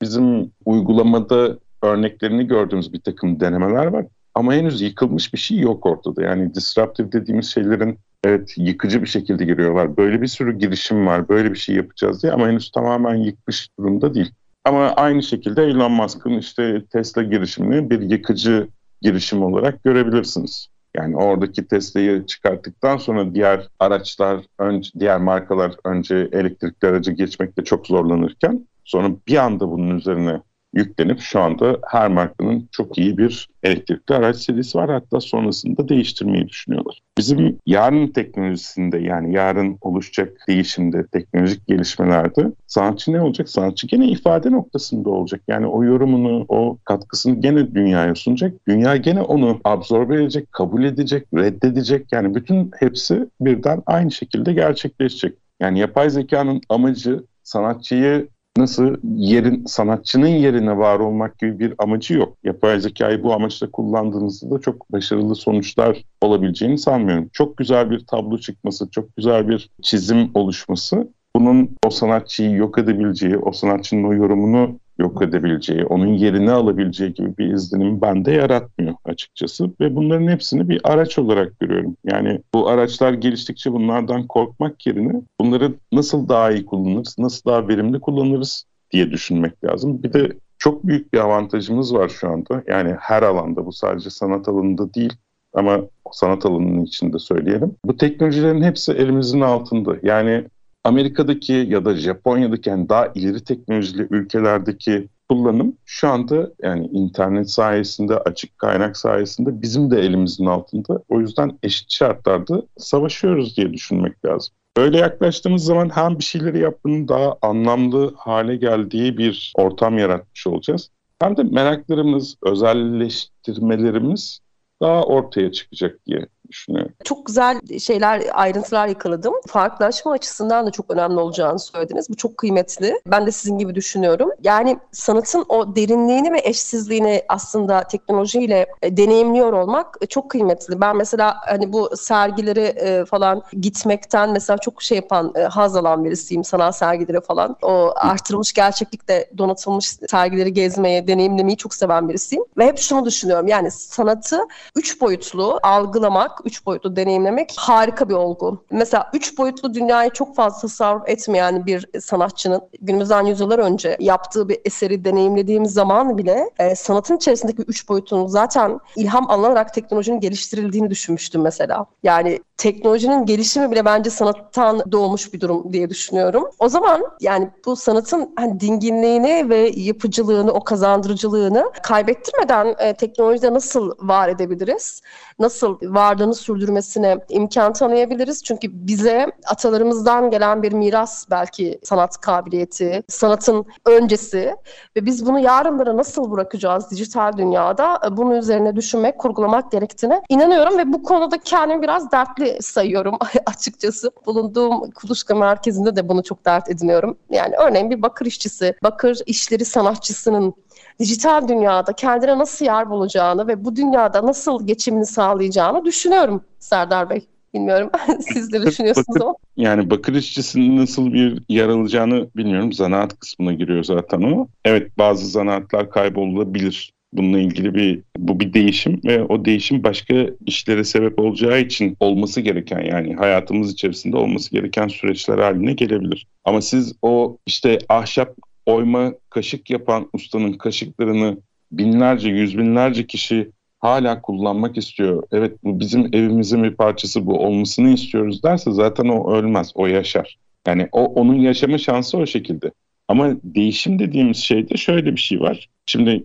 bizim 0.02 0.52
uygulamada 0.66 1.58
örneklerini 1.84 2.48
gördüğümüz 2.48 2.94
bir 2.94 3.02
takım 3.02 3.40
denemeler 3.40 3.86
var. 3.86 4.06
Ama 4.36 4.54
henüz 4.54 4.82
yıkılmış 4.82 5.34
bir 5.34 5.40
şey 5.40 5.60
yok 5.60 5.86
ortada. 5.86 6.24
Yani 6.24 6.56
disruptive 6.56 7.12
dediğimiz 7.12 7.46
şeylerin 7.46 8.00
evet 8.24 8.54
yıkıcı 8.58 9.02
bir 9.02 9.08
şekilde 9.08 9.46
giriyorlar. 9.46 9.98
Böyle 9.98 10.22
bir 10.22 10.28
sürü 10.28 10.58
girişim 10.58 11.08
var, 11.08 11.30
böyle 11.30 11.52
bir 11.52 11.58
şey 11.58 11.76
yapacağız 11.76 12.24
diye 12.24 12.34
ama 12.34 12.48
henüz 12.48 12.72
tamamen 12.72 13.16
yıkmış 13.16 13.70
durumda 13.80 14.14
değil. 14.14 14.32
Ama 14.66 14.90
aynı 14.90 15.24
şekilde 15.24 15.64
Elon 15.64 15.92
Musk'ın 15.92 16.38
işte 16.38 16.86
Tesla 16.86 17.24
girişimini 17.24 17.90
bir 17.90 18.02
yıkıcı 18.02 18.68
girişim 19.02 19.44
olarak 19.44 19.84
görebilirsiniz. 19.84 20.68
Yani 20.96 21.18
oradaki 21.18 21.68
Tesla'yı 21.68 22.26
çıkarttıktan 22.26 22.98
sonra 22.98 23.36
diğer 23.36 23.68
araçlar, 23.80 24.46
önce, 24.60 24.90
diğer 25.00 25.20
markalar 25.20 25.76
önce 25.86 26.30
elektrikli 26.32 26.86
aracı 26.86 27.12
geçmekte 27.12 27.64
çok 27.64 27.88
zorlanırken 27.88 28.68
sonra 28.84 29.12
bir 29.28 29.38
anda 29.38 29.72
bunun 29.72 29.98
üzerine 29.98 30.42
yüklenip 30.76 31.20
şu 31.20 31.40
anda 31.40 31.78
her 31.88 32.08
markanın 32.08 32.68
çok 32.72 32.98
iyi 32.98 33.18
bir 33.18 33.50
elektrikli 33.64 34.14
araç 34.14 34.38
serisi 34.38 34.78
var. 34.78 34.90
Hatta 34.90 35.20
sonrasında 35.20 35.90
değiştirmeyi 35.90 36.48
düşünüyorlar. 36.48 37.00
Bizim 37.18 37.58
yarın 37.66 38.08
teknolojisinde 38.08 38.98
yani 38.98 39.36
yarın 39.36 39.78
oluşacak 39.82 40.34
değişimde, 40.48 41.08
teknolojik 41.08 41.68
gelişmelerde 41.68 42.52
sanatçı 42.68 43.14
ne 43.14 43.22
olacak? 43.22 43.50
Sanatçı 43.50 43.88
gene 43.88 44.08
ifade 44.08 44.52
noktasında 44.52 45.10
olacak. 45.10 45.42
Yani 45.48 45.68
o 45.68 45.84
yorumunu, 45.84 46.46
o 46.50 46.78
katkısını 46.86 47.42
gene 47.42 47.76
dünyaya 47.76 48.16
sunacak. 48.16 48.54
Dünya 48.68 48.98
gene 48.98 49.22
onu 49.22 49.60
absorbe 49.64 50.16
edecek, 50.16 50.52
kabul 50.52 50.84
edecek, 50.84 51.28
reddedecek. 51.34 52.06
Yani 52.12 52.36
bütün 52.36 52.72
hepsi 52.80 53.30
birden 53.42 53.82
aynı 53.86 54.12
şekilde 54.12 54.54
gerçekleşecek. 54.54 55.38
Yani 55.60 55.80
yapay 55.80 56.10
zekanın 56.10 56.62
amacı 56.70 57.24
sanatçıyı 57.44 58.28
nasıl 58.58 58.96
yerin 59.16 59.66
sanatçının 59.66 60.28
yerine 60.28 60.78
var 60.78 61.00
olmak 61.00 61.40
gibi 61.40 61.60
bir 61.60 61.74
amacı 61.78 62.14
yok. 62.14 62.38
Yapay 62.44 62.80
zekayı 62.80 63.24
bu 63.24 63.34
amaçla 63.34 63.72
kullandığınızda 63.72 64.52
da 64.52 64.62
çok 64.62 64.92
başarılı 64.92 65.36
sonuçlar 65.36 66.04
olabileceğini 66.22 66.78
sanmıyorum. 66.78 67.30
Çok 67.34 67.58
güzel 67.58 67.92
bir 67.92 68.06
tablo 68.06 68.38
çıkması, 68.38 68.90
çok 68.92 69.16
güzel 69.16 69.50
bir 69.50 69.70
çizim 69.82 70.32
oluşması 70.34 71.08
bunun 71.36 71.78
o 71.86 71.90
sanatçıyı 71.90 72.52
yok 72.52 72.78
edebileceği, 72.78 73.38
o 73.38 73.52
sanatçının 73.52 74.04
o 74.04 74.14
yorumunu 74.14 74.80
yok 75.00 75.22
edebileceği, 75.22 75.86
onun 75.86 76.14
yerini 76.14 76.52
alabileceği 76.52 77.14
gibi 77.14 77.38
bir 77.38 77.54
izlenim 77.54 78.02
bende 78.02 78.32
yaratmıyor 78.32 78.94
açıkçası. 79.06 79.70
Ve 79.80 79.96
bunların 79.96 80.28
hepsini 80.28 80.70
bir 80.70 80.82
araç 80.84 81.20
olarak 81.20 81.60
görüyorum. 81.60 81.98
Yani 82.04 82.40
bu 82.54 82.68
araçlar 82.70 83.14
geliştikçe 83.14 83.72
bunlardan 83.72 84.28
korkmak 84.28 84.88
yerine 84.88 85.22
bunları 85.40 85.74
nasıl 85.92 86.30
daha 86.30 86.52
iyi 86.52 86.66
kullanırız, 86.66 87.16
nasıl 87.20 87.52
daha 87.52 87.68
verimli 87.68 88.00
kullanırız 88.00 88.66
diye 88.92 89.12
düşünmek 89.12 89.64
lazım. 89.64 90.04
Bir 90.04 90.14
de 90.14 90.32
çok 90.58 90.88
büyük 90.88 91.14
bir 91.14 91.20
avantajımız 91.20 91.94
var 91.94 92.10
şu 92.10 92.30
anda. 92.30 92.64
Yani 92.68 92.96
her 93.00 93.24
alanda 93.24 93.66
bu 93.66 93.72
sadece 93.72 94.10
sanat 94.10 94.48
alanında 94.48 94.94
değil 94.94 95.14
ama 95.54 95.80
sanat 96.12 96.46
alanının 96.46 96.84
içinde 96.84 97.20
söyleyelim. 97.20 97.76
Bu 97.86 97.98
teknolojilerin 97.98 98.62
hepsi 98.62 98.92
elimizin 98.92 99.42
altında. 99.42 99.96
Yani 100.04 100.44
Amerika'daki 100.86 101.54
ya 101.54 101.86
da 101.86 101.96
Japonya'daki 101.96 102.70
yani 102.70 102.90
daha 102.90 103.08
ileri 103.16 103.44
teknolojili 103.44 104.08
ülkelerdeki 104.12 105.08
kullanım 105.30 105.78
şu 105.86 106.08
anda 106.08 106.52
yani 106.64 106.88
internet 106.88 107.50
sayesinde, 107.50 108.18
açık 108.18 108.58
kaynak 108.58 108.98
sayesinde 108.98 109.62
bizim 109.62 109.92
de 109.92 110.00
elimizin 110.00 110.46
altında. 110.46 111.04
O 111.10 111.20
yüzden 111.20 111.58
eşit 111.64 111.94
şartlarda 111.94 112.64
savaşıyoruz 112.78 113.58
diye 113.58 113.74
düşünmek 113.74 114.26
lazım. 114.26 114.54
Böyle 114.78 114.98
yaklaştığımız 114.98 115.64
zaman 115.64 115.90
hem 115.90 116.20
bir 116.20 116.24
şeyleri 116.24 116.60
yapmanın 116.60 117.08
daha 117.08 117.38
anlamlı 117.42 118.14
hale 118.18 118.56
geldiği 118.56 119.18
bir 119.18 119.54
ortam 119.56 119.98
yaratmış 119.98 120.48
olacağız. 120.48 120.92
Hem 121.20 121.38
de 121.38 121.44
meraklarımız, 121.44 122.36
özelleştirmelerimiz 122.44 124.40
daha 124.82 125.04
ortaya 125.04 125.52
çıkacak 125.52 126.00
diye 126.06 126.28
düşünüyorum. 126.48 126.92
Çok 127.04 127.26
güzel 127.26 127.60
şeyler, 127.80 128.24
ayrıntılar 128.34 128.88
yakaladım. 128.88 129.34
Farklılaşma 129.48 130.12
açısından 130.12 130.66
da 130.66 130.72
çok 130.72 130.92
önemli 130.92 131.20
olacağını 131.20 131.60
söylediniz. 131.60 132.10
Bu 132.10 132.16
çok 132.16 132.38
kıymetli. 132.38 133.02
Ben 133.08 133.26
de 133.26 133.32
sizin 133.32 133.58
gibi 133.58 133.76
düşünüyorum. 133.76 134.30
Yani 134.44 134.80
sanatın 134.92 135.46
o 135.50 135.76
derinliğini 135.76 136.34
ve 136.34 136.42
eşsizliğini 136.44 137.24
aslında 137.30 137.84
teknolojiyle 137.84 138.66
e, 138.82 138.98
deneyimliyor 138.98 139.54
olmak 139.54 139.98
e, 140.02 140.06
çok 140.06 140.32
kıymetli. 140.32 140.82
Ben 140.82 140.98
mesela 140.98 141.36
hani 141.46 141.74
bu 141.74 141.90
sergileri 141.98 142.62
e, 142.62 143.06
falan 143.06 143.44
gitmekten 143.62 144.30
mesela 144.30 144.58
çok 144.58 144.84
şey 144.84 144.96
yapan, 144.96 145.34
haz 145.50 145.76
alan 145.76 146.06
birisiyim 146.06 146.44
sanat 146.44 146.76
sergileri 146.76 147.22
falan. 147.22 147.56
O 147.62 147.92
artırılmış 147.96 148.54
gerçeklikte 148.54 149.30
donatılmış 149.38 149.98
sergileri 150.10 150.54
gezmeye, 150.54 151.08
deneyimlemeyi 151.08 151.58
çok 151.58 151.74
seven 151.74 152.10
birisiyim. 152.10 152.44
Ve 152.58 152.66
hep 152.66 152.78
şunu 152.78 153.06
düşünüyorum. 153.06 153.48
Yani 153.48 153.72
sanatı 153.72 154.40
üç 154.76 155.02
boyutlu 155.02 155.60
algılamak 155.64 156.35
yaşamak, 156.36 156.46
üç 156.46 156.66
boyutlu 156.66 156.96
deneyimlemek 156.96 157.54
harika 157.58 158.10
bir 158.10 158.14
olgu. 158.14 158.64
Mesela 158.72 159.10
üç 159.14 159.38
boyutlu 159.38 159.74
dünyayı 159.74 160.10
çok 160.10 160.36
fazla 160.36 160.60
tasarruf 160.60 161.10
etmeyen 161.10 161.66
bir 161.66 161.86
sanatçının 162.00 162.62
günümüzden 162.82 163.26
yüzyıllar 163.26 163.60
önce 163.60 163.98
yaptığı 164.00 164.50
bir 164.50 164.60
eseri 164.66 165.06
deneyimlediğimiz 165.06 165.74
zaman 165.74 166.18
bile 166.18 166.50
e, 166.60 166.76
sanatın 166.76 167.18
içerisindeki 167.18 167.62
üç 167.68 167.90
boyutun 167.90 168.28
zaten 168.28 168.80
ilham 168.96 169.30
alınarak 169.30 169.74
teknolojinin 169.74 170.20
geliştirildiğini 170.20 170.90
düşünmüştüm 170.90 171.42
mesela. 171.42 171.86
Yani 172.04 172.40
teknolojinin 172.58 173.26
gelişimi 173.26 173.72
bile 173.72 173.86
bence 173.86 174.10
sanattan 174.10 174.92
doğmuş 174.92 175.34
bir 175.34 175.42
durum 175.42 175.74
diye 175.74 175.90
düşünüyorum. 175.90 176.50
O 176.60 176.70
zaman 176.70 177.04
yani 177.22 177.50
bu 177.66 177.76
sanatın 177.76 178.34
hani 178.36 178.60
dinginliğini 178.60 179.50
ve 179.50 179.72
yapıcılığını, 179.76 180.52
o 180.52 180.64
kazandırıcılığını 180.64 181.72
kaybettirmeden 181.84 182.76
e, 182.80 182.94
teknolojide 182.94 183.54
nasıl 183.54 183.92
var 184.00 184.30
edebiliriz? 184.30 185.02
Nasıl 185.40 185.78
varlığını 185.82 186.25
sürdürmesine 186.32 187.18
imkan 187.30 187.74
tanıyabiliriz? 187.74 188.44
Çünkü 188.44 188.68
bize 188.72 189.28
atalarımızdan 189.46 190.32
gelen 190.32 190.64
bir 190.64 190.72
miras 190.72 191.26
belki 191.32 191.80
sanat 191.84 192.22
kabiliyeti, 192.22 193.04
sanatın 193.08 193.66
öncesi 193.86 194.56
ve 194.96 195.06
biz 195.06 195.26
bunu 195.26 195.40
yarınlara 195.40 195.98
nasıl 195.98 196.32
bırakacağız 196.32 196.92
dijital 196.92 197.38
dünyada? 197.38 198.00
E, 198.08 198.18
bunun 198.18 198.32
üzerine 198.32 198.76
düşünmek, 198.76 199.20
kurgulamak 199.20 199.72
gerektiğine 199.72 200.22
inanıyorum 200.30 200.78
ve 200.78 200.94
bu 200.94 201.04
konuda 201.04 201.38
kendimi 201.38 201.82
biraz 201.82 202.12
dertli 202.12 202.58
sayıyorum 202.62 203.18
açıkçası. 203.46 204.12
Bulunduğum 204.26 204.92
kuluçka 204.92 205.36
merkezinde 205.36 205.96
de 205.96 206.10
bunu 206.10 206.24
çok 206.24 206.46
dert 206.46 206.70
ediniyorum. 206.70 207.18
Yani 207.30 207.56
örneğin 207.56 207.90
bir 207.90 208.02
bakır 208.02 208.26
işçisi, 208.26 208.76
bakır 208.84 209.20
işleri 209.26 209.66
sanatçısının 209.66 210.54
dijital 211.00 211.48
dünyada 211.48 211.94
kendine 211.94 212.38
nasıl 212.38 212.66
yer 212.66 212.90
bulacağını 212.90 213.48
ve 213.48 213.66
bu 213.66 213.76
dünyada 213.76 214.26
nasıl 214.26 214.68
geçimini 214.68 215.06
sağlayacağını 215.06 215.86
düşünüyorum 215.86 216.44
Serdar 216.60 217.10
Bey. 217.10 217.28
Bilmiyorum 217.54 217.90
siz 218.34 218.54
de 218.54 218.62
düşünüyorsunuz 218.62 219.22
ama. 219.22 219.36
Yani 219.58 219.90
bakır 219.90 220.14
işçisinin 220.14 220.78
nasıl 220.78 221.14
bir 221.14 221.44
yer 221.50 221.70
alacağını 221.70 222.28
bilmiyorum. 222.36 222.74
Zanaat 222.74 223.20
kısmına 223.20 223.54
giriyor 223.54 223.84
zaten 223.84 224.22
ama. 224.22 224.48
Evet 224.66 224.98
bazı 224.98 225.28
zanaatlar 225.28 225.90
kaybolabilir. 225.90 226.94
Bununla 227.14 227.40
ilgili 227.40 227.76
bir 227.76 228.02
bu 228.18 228.40
bir 228.40 228.54
değişim 228.54 229.02
ve 229.06 229.24
o 229.24 229.46
değişim 229.46 229.84
başka 229.84 230.16
işlere 230.46 230.84
sebep 230.84 231.20
olacağı 231.20 231.60
için 231.60 231.98
olması 232.00 232.42
gereken 232.42 232.82
yani 232.82 233.16
hayatımız 233.16 233.72
içerisinde 233.72 234.18
olması 234.18 234.52
gereken 234.52 234.88
süreçler 234.88 235.38
haline 235.38 235.74
gelebilir. 235.74 236.28
Ama 236.46 236.62
siz 236.62 236.94
o 237.02 237.38
işte 237.46 237.80
ahşap 237.90 238.36
oyma 238.66 239.14
kaşık 239.30 239.70
yapan 239.70 240.10
ustanın 240.14 240.54
kaşıklarını 240.54 241.38
binlerce, 241.72 242.30
yüz 242.30 242.58
binlerce 242.58 243.08
kişi 243.08 243.52
hala 243.80 244.22
kullanmak 244.22 244.78
istiyor. 244.78 245.24
Evet 245.32 245.58
bu 245.64 245.80
bizim 245.80 246.06
evimizin 246.06 246.64
bir 246.64 246.76
parçası 246.76 247.26
bu 247.26 247.40
olmasını 247.40 247.90
istiyoruz 247.90 248.44
derse 248.44 248.72
zaten 248.72 249.06
o 249.06 249.34
ölmez, 249.34 249.72
o 249.76 249.88
yaşar. 249.88 250.38
Yani 250.68 250.90
o 250.92 251.06
onun 251.06 251.36
yaşama 251.36 251.78
şansı 251.78 252.18
o 252.18 252.26
şekilde. 252.26 252.72
Ama 253.08 253.36
değişim 253.44 254.00
dediğimiz 254.00 254.38
şeyde 254.38 254.78
şöyle 254.78 255.12
bir 255.12 255.22
şey 255.22 255.42
var. 255.42 255.70
Şimdi 255.86 256.24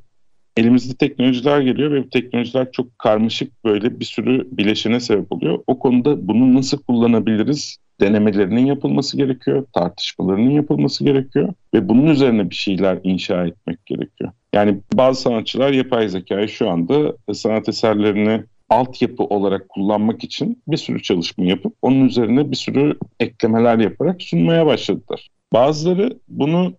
elimizde 0.56 0.94
teknolojiler 0.94 1.60
geliyor 1.60 1.92
ve 1.92 2.04
bu 2.04 2.10
teknolojiler 2.10 2.72
çok 2.72 2.98
karmaşık 2.98 3.64
böyle 3.64 4.00
bir 4.00 4.04
sürü 4.04 4.48
bileşene 4.52 5.00
sebep 5.00 5.32
oluyor. 5.32 5.58
O 5.66 5.78
konuda 5.78 6.28
bunu 6.28 6.54
nasıl 6.54 6.78
kullanabiliriz 6.82 7.78
denemelerinin 8.00 8.66
yapılması 8.66 9.16
gerekiyor, 9.16 9.66
tartışmalarının 9.72 10.50
yapılması 10.50 11.04
gerekiyor 11.04 11.54
ve 11.74 11.88
bunun 11.88 12.06
üzerine 12.06 12.50
bir 12.50 12.54
şeyler 12.54 12.98
inşa 13.04 13.46
etmek 13.46 13.86
gerekiyor. 13.86 14.32
Yani 14.52 14.80
bazı 14.94 15.20
sanatçılar 15.20 15.72
yapay 15.72 16.08
zekayı 16.08 16.48
şu 16.48 16.70
anda 16.70 17.16
sanat 17.34 17.68
eserlerini 17.68 18.42
altyapı 18.68 19.22
olarak 19.24 19.68
kullanmak 19.68 20.24
için 20.24 20.62
bir 20.68 20.76
sürü 20.76 21.02
çalışma 21.02 21.44
yapıp 21.44 21.74
onun 21.82 22.06
üzerine 22.08 22.50
bir 22.50 22.56
sürü 22.56 22.98
eklemeler 23.20 23.78
yaparak 23.78 24.22
sunmaya 24.22 24.66
başladılar. 24.66 25.28
Bazıları 25.52 26.18
bunu 26.28 26.74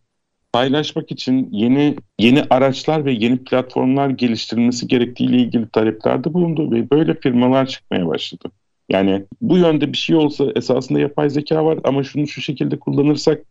paylaşmak 0.53 1.11
için 1.11 1.49
yeni 1.51 1.95
yeni 2.19 2.43
araçlar 2.49 3.05
ve 3.05 3.11
yeni 3.11 3.43
platformlar 3.43 4.09
geliştirilmesi 4.09 4.87
gerektiğiyle 4.87 5.37
ilgili 5.37 5.69
taleplerde 5.69 6.33
bulundu 6.33 6.71
ve 6.71 6.89
böyle 6.89 7.15
firmalar 7.15 7.65
çıkmaya 7.65 8.07
başladı. 8.07 8.51
Yani 8.91 9.25
bu 9.41 9.57
yönde 9.57 9.91
bir 9.91 9.97
şey 9.97 10.15
olsa 10.15 10.45
esasında 10.55 10.99
yapay 10.99 11.29
zeka 11.29 11.65
var 11.65 11.79
ama 11.83 12.03
şunu 12.03 12.27
şu 12.27 12.41
şekilde 12.41 12.79
kullanırsak 12.79 13.41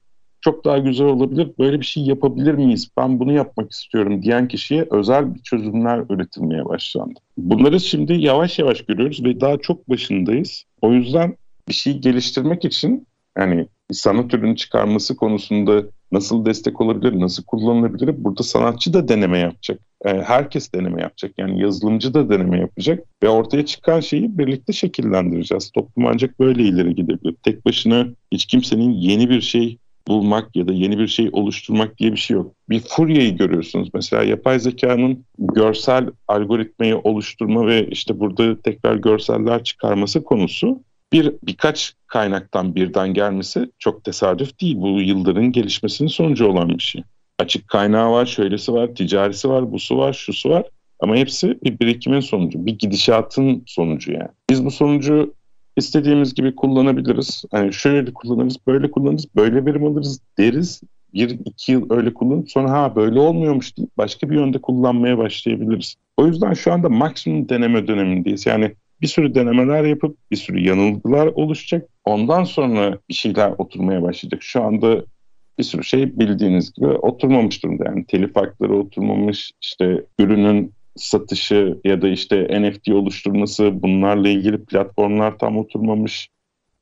çok 0.41 0.65
daha 0.65 0.79
güzel 0.79 1.07
olabilir. 1.07 1.51
Böyle 1.59 1.81
bir 1.81 1.85
şey 1.85 2.03
yapabilir 2.03 2.55
miyiz? 2.55 2.89
Ben 2.97 3.21
bunu 3.21 3.33
yapmak 3.33 3.73
istiyorum 3.73 4.23
diyen 4.23 4.49
kişiye 4.49 4.87
özel 4.91 5.35
bir 5.35 5.41
çözümler 5.43 6.05
üretilmeye 6.11 6.65
başlandı. 6.65 7.21
Bunları 7.39 7.81
şimdi 7.81 8.13
yavaş 8.13 8.59
yavaş 8.59 8.83
görüyoruz 8.83 9.25
ve 9.25 9.41
daha 9.41 9.59
çok 9.59 9.89
başındayız. 9.89 10.65
O 10.83 10.93
yüzden 10.93 11.37
bir 11.69 11.75
şey 11.75 11.99
geliştirmek 11.99 12.65
için 12.65 13.07
yani 13.39 13.67
sanat 13.95 14.35
ürünü 14.35 14.57
çıkarması 14.57 15.17
konusunda 15.17 15.83
nasıl 16.13 16.47
destek 16.47 16.81
olabilir, 16.81 17.21
nasıl 17.21 17.45
kullanılabilir? 17.45 18.25
Burada 18.25 18.43
sanatçı 18.43 18.93
da 18.93 19.09
deneme 19.09 19.39
yapacak. 19.39 19.81
E, 20.05 20.23
herkes 20.23 20.73
deneme 20.73 21.03
yapacak. 21.03 21.33
Yani 21.39 21.61
yazılımcı 21.61 22.15
da 22.15 22.31
deneme 22.31 22.61
yapacak 22.61 23.05
ve 23.23 23.29
ortaya 23.29 23.67
çıkan 23.67 24.01
şeyi 24.01 24.39
birlikte 24.39 24.73
şekillendireceğiz. 24.73 25.71
Toplum 25.71 26.07
ancak 26.07 26.41
böyle 26.41 26.63
ileri 26.63 26.95
gidebilir. 26.95 27.35
Tek 27.43 27.67
başına 27.67 28.07
hiç 28.33 28.47
kimsenin 28.47 28.91
yeni 28.91 29.31
bir 29.31 29.41
şey 29.41 29.79
bulmak 30.09 30.57
ya 30.57 30.69
da 30.69 30.73
yeni 30.73 30.99
bir 30.99 31.07
şey 31.07 31.29
oluşturmak 31.33 31.99
diye 31.99 32.13
bir 32.13 32.17
şey 32.17 32.35
yok. 32.35 32.55
Bir 32.69 32.81
furyayı 32.81 33.37
görüyorsunuz. 33.37 33.89
Mesela 33.95 34.23
yapay 34.23 34.61
zekanın 34.61 35.25
görsel 35.39 36.11
algoritmayı 36.29 36.99
oluşturma 36.99 37.67
ve 37.67 37.87
işte 37.87 38.21
burada 38.21 38.61
tekrar 38.61 38.97
görseller 38.97 39.65
çıkarması 39.65 40.25
konusu 40.25 40.81
bir 41.13 41.33
birkaç 41.43 41.95
kaynaktan 42.07 42.75
birden 42.75 43.15
gelmesi 43.15 43.71
çok 43.79 44.05
tesadüf 44.05 44.61
değil. 44.61 44.77
Bu 44.77 45.01
yılların 45.01 45.53
gelişmesinin 45.53 46.09
sonucu 46.09 46.47
olan 46.47 46.69
bir 46.69 46.83
şey. 46.83 47.03
Açık 47.39 47.69
kaynağı 47.69 48.11
var, 48.11 48.27
şöylesi 48.27 48.73
var, 48.73 48.95
ticarisi 48.95 49.49
var, 49.49 49.73
busu 49.73 49.99
var, 49.99 50.13
şusu 50.13 50.51
var. 50.51 50.65
Ama 51.01 51.17
hepsi 51.17 51.59
bir 51.65 51.79
birikimin 51.79 52.21
sonucu, 52.21 52.67
bir 52.67 52.79
gidişatın 52.79 53.63
sonucu 53.67 54.13
yani. 54.13 54.29
Biz 54.51 54.65
bu 54.65 54.71
sonucu 54.71 55.35
istediğimiz 55.77 56.35
gibi 56.35 56.55
kullanabiliriz. 56.55 57.45
Yani 57.53 57.73
şöyle 57.73 58.13
kullanırız, 58.13 58.57
böyle 58.67 58.91
kullanırız, 58.91 59.27
böyle 59.37 59.67
verim 59.67 59.87
alırız 59.87 60.21
deriz. 60.39 60.81
Bir 61.15 61.39
iki 61.45 61.73
yıl 61.73 61.91
öyle 61.91 62.15
kullanıp 62.15 62.51
sonra 62.51 62.71
ha 62.73 62.97
böyle 62.97 63.21
olmuyormuş 63.21 63.77
deyip 63.77 63.99
başka 63.99 64.31
bir 64.31 64.35
yönde 64.35 64.59
kullanmaya 64.59 65.19
başlayabiliriz. 65.19 65.95
O 66.17 66.27
yüzden 66.27 66.53
şu 66.53 66.73
anda 66.73 66.89
maksimum 66.89 67.49
deneme 67.49 67.87
dönemindeyiz. 67.87 68.47
Yani 68.47 68.75
bir 69.03 69.07
sürü 69.07 69.35
denemeler 69.35 69.85
yapıp 69.85 70.17
bir 70.31 70.37
sürü 70.37 70.61
yanılgılar 70.61 71.27
oluşacak. 71.27 71.89
Ondan 72.05 72.45
sonra 72.45 72.99
bir 73.09 73.15
şeyler 73.15 73.55
oturmaya 73.59 74.03
başlayacak. 74.03 74.43
Şu 74.43 74.63
anda 74.63 75.05
bir 75.59 75.65
sürü 75.65 75.85
şey 75.85 76.19
bildiğiniz 76.19 76.73
gibi 76.73 76.87
oturmamış 76.87 77.63
durumda. 77.63 77.85
Yani 77.85 78.07
telif 78.07 78.37
hakları 78.37 78.77
oturmamış, 78.77 79.53
işte 79.61 80.05
ürünün 80.19 80.73
satışı 80.97 81.79
ya 81.85 82.03
da 82.03 82.09
işte 82.09 82.63
NFT 82.63 82.89
oluşturması 82.89 83.83
bunlarla 83.83 84.29
ilgili 84.29 84.65
platformlar 84.65 85.39
tam 85.39 85.59
oturmamış. 85.59 86.29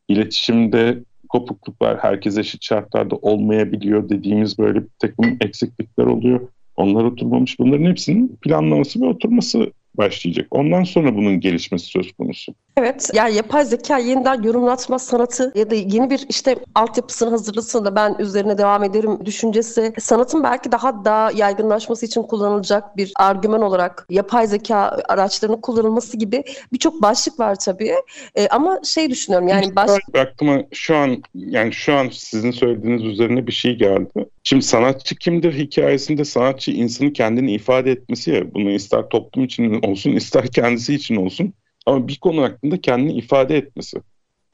İletişimde 0.08 1.04
kopukluk 1.28 1.82
var. 1.82 1.98
Herkes 2.00 2.38
eşit 2.38 2.64
şartlarda 2.64 3.16
olmayabiliyor 3.16 4.08
dediğimiz 4.08 4.58
böyle 4.58 4.82
bir 4.82 4.88
takım 4.98 5.36
eksiklikler 5.40 6.04
oluyor. 6.04 6.48
Onlar 6.76 7.04
oturmamış. 7.04 7.58
Bunların 7.58 7.84
hepsinin 7.84 8.38
planlaması 8.42 9.00
ve 9.00 9.06
oturması 9.06 9.72
başlayacak. 9.98 10.46
Ondan 10.50 10.84
sonra 10.84 11.16
bunun 11.16 11.40
gelişmesi 11.40 11.86
söz 11.86 12.12
konusu. 12.12 12.54
Evet 12.78 13.10
yani 13.14 13.34
yapay 13.34 13.64
zeka 13.64 13.98
yeniden 13.98 14.42
yorumlatma 14.42 14.98
sanatı 14.98 15.52
ya 15.54 15.70
da 15.70 15.74
yeni 15.74 16.10
bir 16.10 16.26
işte 16.28 16.56
altyapısını 16.74 17.30
hazırlasın 17.30 17.84
da 17.84 17.96
ben 17.96 18.16
üzerine 18.18 18.58
devam 18.58 18.84
ederim 18.84 19.26
düşüncesi 19.26 19.92
sanatın 20.00 20.42
belki 20.42 20.72
daha 20.72 21.04
da 21.04 21.30
yaygınlaşması 21.34 22.06
için 22.06 22.22
kullanılacak 22.22 22.96
bir 22.96 23.12
argüman 23.16 23.62
olarak 23.62 24.06
yapay 24.10 24.46
zeka 24.46 24.98
araçlarının 25.08 25.60
kullanılması 25.60 26.16
gibi 26.16 26.44
birçok 26.72 27.02
başlık 27.02 27.40
var 27.40 27.56
tabii. 27.64 27.94
E, 28.34 28.48
ama 28.48 28.80
şey 28.84 29.10
düşünüyorum 29.10 29.48
yani 29.48 29.76
baş... 29.76 29.90
aklıma 30.14 30.62
şu 30.72 30.96
an 30.96 31.22
yani 31.34 31.72
şu 31.72 31.94
an 31.94 32.08
sizin 32.12 32.50
söylediğiniz 32.50 33.04
üzerine 33.04 33.46
bir 33.46 33.52
şey 33.52 33.74
geldi. 33.74 34.28
Şimdi 34.42 34.64
sanatçı 34.64 35.16
kimdir 35.16 35.52
hikayesinde 35.52 36.24
sanatçı 36.24 36.70
insanın 36.70 37.10
kendini 37.10 37.52
ifade 37.52 37.90
etmesi 37.90 38.30
ya 38.30 38.54
bunu 38.54 38.70
ister 38.70 39.08
toplum 39.08 39.44
için 39.44 39.82
olsun 39.82 40.12
ister 40.12 40.46
kendisi 40.46 40.94
için 40.94 41.16
olsun 41.16 41.54
ama 41.88 42.08
bir 42.08 42.18
konu 42.18 42.42
hakkında 42.42 42.80
kendini 42.80 43.12
ifade 43.12 43.56
etmesi. 43.56 43.98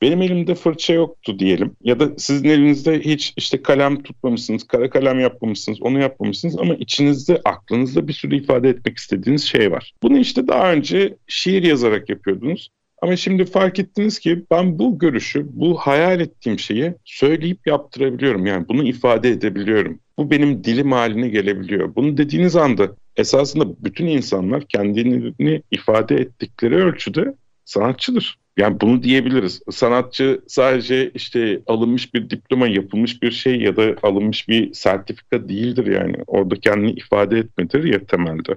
Benim 0.02 0.22
elimde 0.22 0.54
fırça 0.54 0.92
yoktu 0.92 1.38
diyelim 1.38 1.76
ya 1.80 2.00
da 2.00 2.08
sizin 2.16 2.48
elinizde 2.48 3.00
hiç 3.00 3.34
işte 3.36 3.62
kalem 3.62 4.02
tutmamışsınız, 4.02 4.66
kara 4.66 4.90
kalem 4.90 5.20
yapmamışsınız, 5.20 5.82
onu 5.82 5.98
yapmamışsınız 6.00 6.58
ama 6.58 6.74
içinizde, 6.74 7.40
aklınızda 7.44 8.08
bir 8.08 8.12
sürü 8.12 8.36
ifade 8.36 8.68
etmek 8.68 8.98
istediğiniz 8.98 9.44
şey 9.44 9.72
var. 9.72 9.92
Bunu 10.02 10.18
işte 10.18 10.48
daha 10.48 10.72
önce 10.72 11.16
şiir 11.26 11.62
yazarak 11.62 12.08
yapıyordunuz. 12.08 12.70
Ama 13.02 13.16
şimdi 13.16 13.44
fark 13.44 13.78
ettiniz 13.78 14.18
ki 14.18 14.44
ben 14.50 14.78
bu 14.78 14.98
görüşü, 14.98 15.46
bu 15.52 15.76
hayal 15.76 16.20
ettiğim 16.20 16.58
şeyi 16.58 16.94
söyleyip 17.04 17.66
yaptırabiliyorum. 17.66 18.46
Yani 18.46 18.68
bunu 18.68 18.88
ifade 18.88 19.28
edebiliyorum. 19.28 20.00
Bu 20.18 20.30
benim 20.30 20.64
dilim 20.64 20.92
haline 20.92 21.28
gelebiliyor. 21.28 21.94
Bunu 21.94 22.16
dediğiniz 22.16 22.56
anda 22.56 22.96
esasında 23.16 23.84
bütün 23.84 24.06
insanlar 24.06 24.64
kendilerini 24.64 25.62
ifade 25.70 26.14
ettikleri 26.14 26.74
ölçüde 26.74 27.34
sanatçıdır. 27.64 28.38
Yani 28.56 28.80
bunu 28.80 29.02
diyebiliriz. 29.02 29.62
Sanatçı 29.70 30.40
sadece 30.46 31.10
işte 31.10 31.60
alınmış 31.66 32.14
bir 32.14 32.30
diploma, 32.30 32.68
yapılmış 32.68 33.22
bir 33.22 33.30
şey 33.30 33.60
ya 33.60 33.76
da 33.76 33.96
alınmış 34.02 34.48
bir 34.48 34.74
sertifika 34.74 35.48
değildir 35.48 35.86
yani. 35.86 36.16
Orada 36.26 36.56
kendini 36.56 36.90
ifade 36.90 37.38
etmedir 37.38 37.84
ya 37.84 38.06
temelde. 38.06 38.56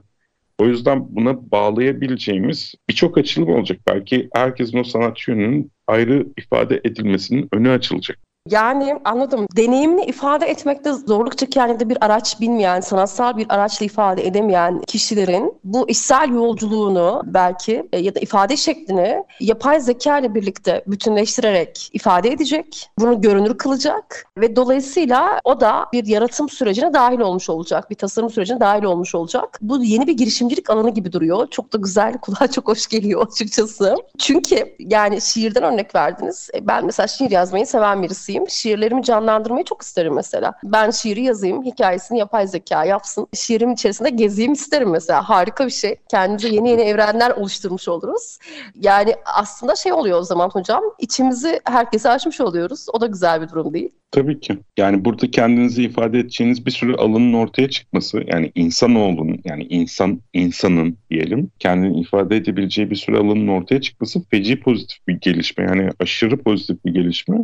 O 0.58 0.66
yüzden 0.66 1.16
buna 1.16 1.52
bağlayabileceğimiz 1.52 2.76
birçok 2.90 3.18
açılım 3.18 3.50
olacak. 3.50 3.80
Belki 3.88 4.30
herkesin 4.34 4.78
o 4.78 4.84
sanatçı 4.84 5.32
yönünün 5.32 5.72
ayrı 5.88 6.28
ifade 6.38 6.82
edilmesinin 6.84 7.50
önü 7.52 7.70
açılacak. 7.70 8.20
Yani 8.52 9.00
anladım. 9.06 9.48
Deneyimini 9.58 10.06
ifade 10.06 10.46
etmekte 10.46 10.94
zorluk 10.94 11.38
çeken 11.38 11.80
de 11.80 11.90
bir 11.90 12.06
araç 12.06 12.42
bilmeyen, 12.42 12.80
sanatsal 12.80 13.38
bir 13.38 13.46
araçla 13.50 13.86
ifade 13.86 14.28
edemeyen 14.28 14.82
kişilerin 14.82 15.54
bu 15.64 15.90
işsel 15.90 16.30
yolculuğunu 16.34 17.24
belki 17.26 17.90
e, 17.94 18.00
ya 18.00 18.16
da 18.16 18.20
ifade 18.20 18.58
şeklini 18.58 19.24
yapay 19.40 19.80
zeka 19.80 20.20
ile 20.20 20.36
birlikte 20.36 20.84
bütünleştirerek 20.88 21.90
ifade 21.94 22.30
edecek. 22.30 22.90
Bunu 23.00 23.22
görünür 23.22 23.58
kılacak 23.58 24.26
ve 24.38 24.56
dolayısıyla 24.56 25.42
o 25.44 25.62
da 25.62 25.86
bir 25.94 26.06
yaratım 26.06 26.50
sürecine 26.50 26.94
dahil 26.94 27.20
olmuş 27.20 27.50
olacak. 27.50 27.90
Bir 27.90 27.96
tasarım 27.96 28.30
sürecine 28.30 28.60
dahil 28.60 28.84
olmuş 28.84 29.16
olacak. 29.16 29.60
Bu 29.62 29.84
yeni 29.84 30.08
bir 30.08 30.18
girişimcilik 30.18 30.70
alanı 30.70 30.90
gibi 30.90 31.14
duruyor. 31.14 31.48
Çok 31.48 31.74
da 31.74 31.78
güzel, 31.78 32.18
kulağa 32.22 32.48
çok 32.48 32.68
hoş 32.68 32.88
geliyor 32.88 33.28
açıkçası. 33.28 33.96
Çünkü 34.18 34.76
yani 34.80 35.22
şiirden 35.22 35.64
örnek 35.64 35.96
verdiniz. 35.96 36.50
E, 36.54 36.68
ben 36.68 36.86
mesela 36.86 37.08
şiir 37.08 37.32
yazmayı 37.32 37.68
seven 37.68 38.04
birisiyim 38.04 38.37
yazayım. 38.38 38.50
Şiirlerimi 38.50 39.04
canlandırmayı 39.04 39.66
çok 39.66 39.82
isterim 39.82 40.14
mesela. 40.14 40.54
Ben 40.64 40.92
şiiri 40.92 41.22
yazayım, 41.24 41.64
hikayesini 41.64 42.20
yapay 42.20 42.48
zeka 42.48 42.86
yapsın. 42.86 43.28
Şiirim 43.34 43.72
içerisinde 43.72 44.10
gezeyim 44.10 44.54
isterim 44.54 44.90
mesela. 44.90 45.30
Harika 45.30 45.66
bir 45.66 45.72
şey. 45.72 45.96
Kendimize 46.10 46.50
yeni 46.50 46.70
yeni 46.70 46.82
evrenler 46.82 47.32
oluşturmuş 47.32 47.88
oluruz. 47.88 48.38
Yani 48.76 49.16
aslında 49.26 49.76
şey 49.76 49.94
oluyor 49.94 50.20
o 50.20 50.24
zaman 50.24 50.50
hocam. 50.50 50.84
İçimizi 51.00 51.60
herkese 51.66 52.10
açmış 52.10 52.42
oluyoruz. 52.42 52.86
O 52.94 53.02
da 53.02 53.08
güzel 53.08 53.42
bir 53.42 53.50
durum 53.50 53.74
değil. 53.74 53.92
Tabii 54.12 54.40
ki. 54.40 54.60
Yani 54.78 55.06
burada 55.06 55.32
kendinizi 55.32 55.84
ifade 55.84 56.20
edeceğiniz 56.20 56.66
bir 56.66 56.72
sürü 56.72 56.96
alanın 56.96 57.34
ortaya 57.34 57.70
çıkması 57.70 58.24
yani 58.28 58.52
insanoğlunun 58.56 59.40
yani 59.46 59.64
insan 59.70 60.22
insanın 60.34 60.98
diyelim 61.10 61.52
kendini 61.60 62.02
ifade 62.02 62.36
edebileceği 62.36 62.90
bir 62.90 62.96
sürü 62.96 63.18
alanın 63.18 63.48
ortaya 63.48 63.82
çıkması 63.82 64.24
feci 64.30 64.60
pozitif 64.60 65.08
bir 65.08 65.14
gelişme. 65.14 65.64
Yani 65.64 65.90
aşırı 66.00 66.44
pozitif 66.44 66.86
bir 66.86 66.94
gelişme 66.94 67.38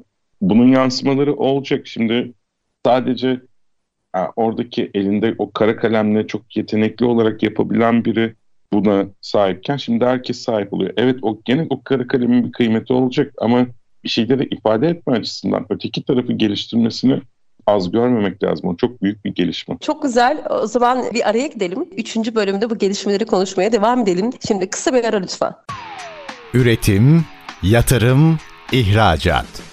bunun 0.50 0.68
yansımaları 0.68 1.36
olacak. 1.36 1.88
Şimdi 1.88 2.34
sadece 2.86 3.28
yani 4.16 4.30
oradaki 4.36 4.92
elinde 4.94 5.36
o 5.38 5.52
kara 5.52 5.76
kalemle 5.76 6.28
çok 6.28 6.58
yetenekli 6.58 7.06
olarak 7.06 7.44
yapabilen 7.44 8.06
biri 8.06 8.36
buna 8.74 9.06
sahipken 9.22 9.78
şimdi 9.78 10.06
herkes 10.06 10.42
sahip 10.42 10.74
oluyor. 10.74 10.94
Evet 10.98 11.20
o 11.22 11.40
gene 11.46 11.68
o 11.70 11.84
kara 11.84 12.08
kalemin 12.08 12.46
bir 12.46 12.52
kıymeti 12.52 12.94
olacak 12.94 13.34
ama 13.38 13.66
bir 14.04 14.10
şeyleri 14.10 14.44
ifade 14.44 14.88
etme 14.88 15.14
açısından 15.14 15.66
öteki 15.70 16.04
tarafı 16.04 16.34
geliştirmesini 16.34 17.22
az 17.68 17.92
görmemek 17.92 18.44
lazım. 18.44 18.70
O 18.70 18.76
çok 18.76 19.02
büyük 19.02 19.26
bir 19.26 19.36
gelişme. 19.36 19.78
Çok 19.82 20.04
güzel. 20.04 20.44
O 20.50 20.68
zaman 20.68 21.04
bir 21.14 21.30
araya 21.30 21.48
gidelim. 21.48 21.86
Üçüncü 21.98 22.36
bölümde 22.36 22.70
bu 22.70 22.78
gelişmeleri 22.78 23.26
konuşmaya 23.26 23.72
devam 23.72 24.00
edelim. 24.00 24.30
Şimdi 24.48 24.70
kısa 24.70 24.94
bir 24.94 25.04
ara 25.04 25.18
lütfen. 25.18 25.54
Üretim, 26.54 27.26
yatırım, 27.64 28.38
ihracat. 28.72 29.73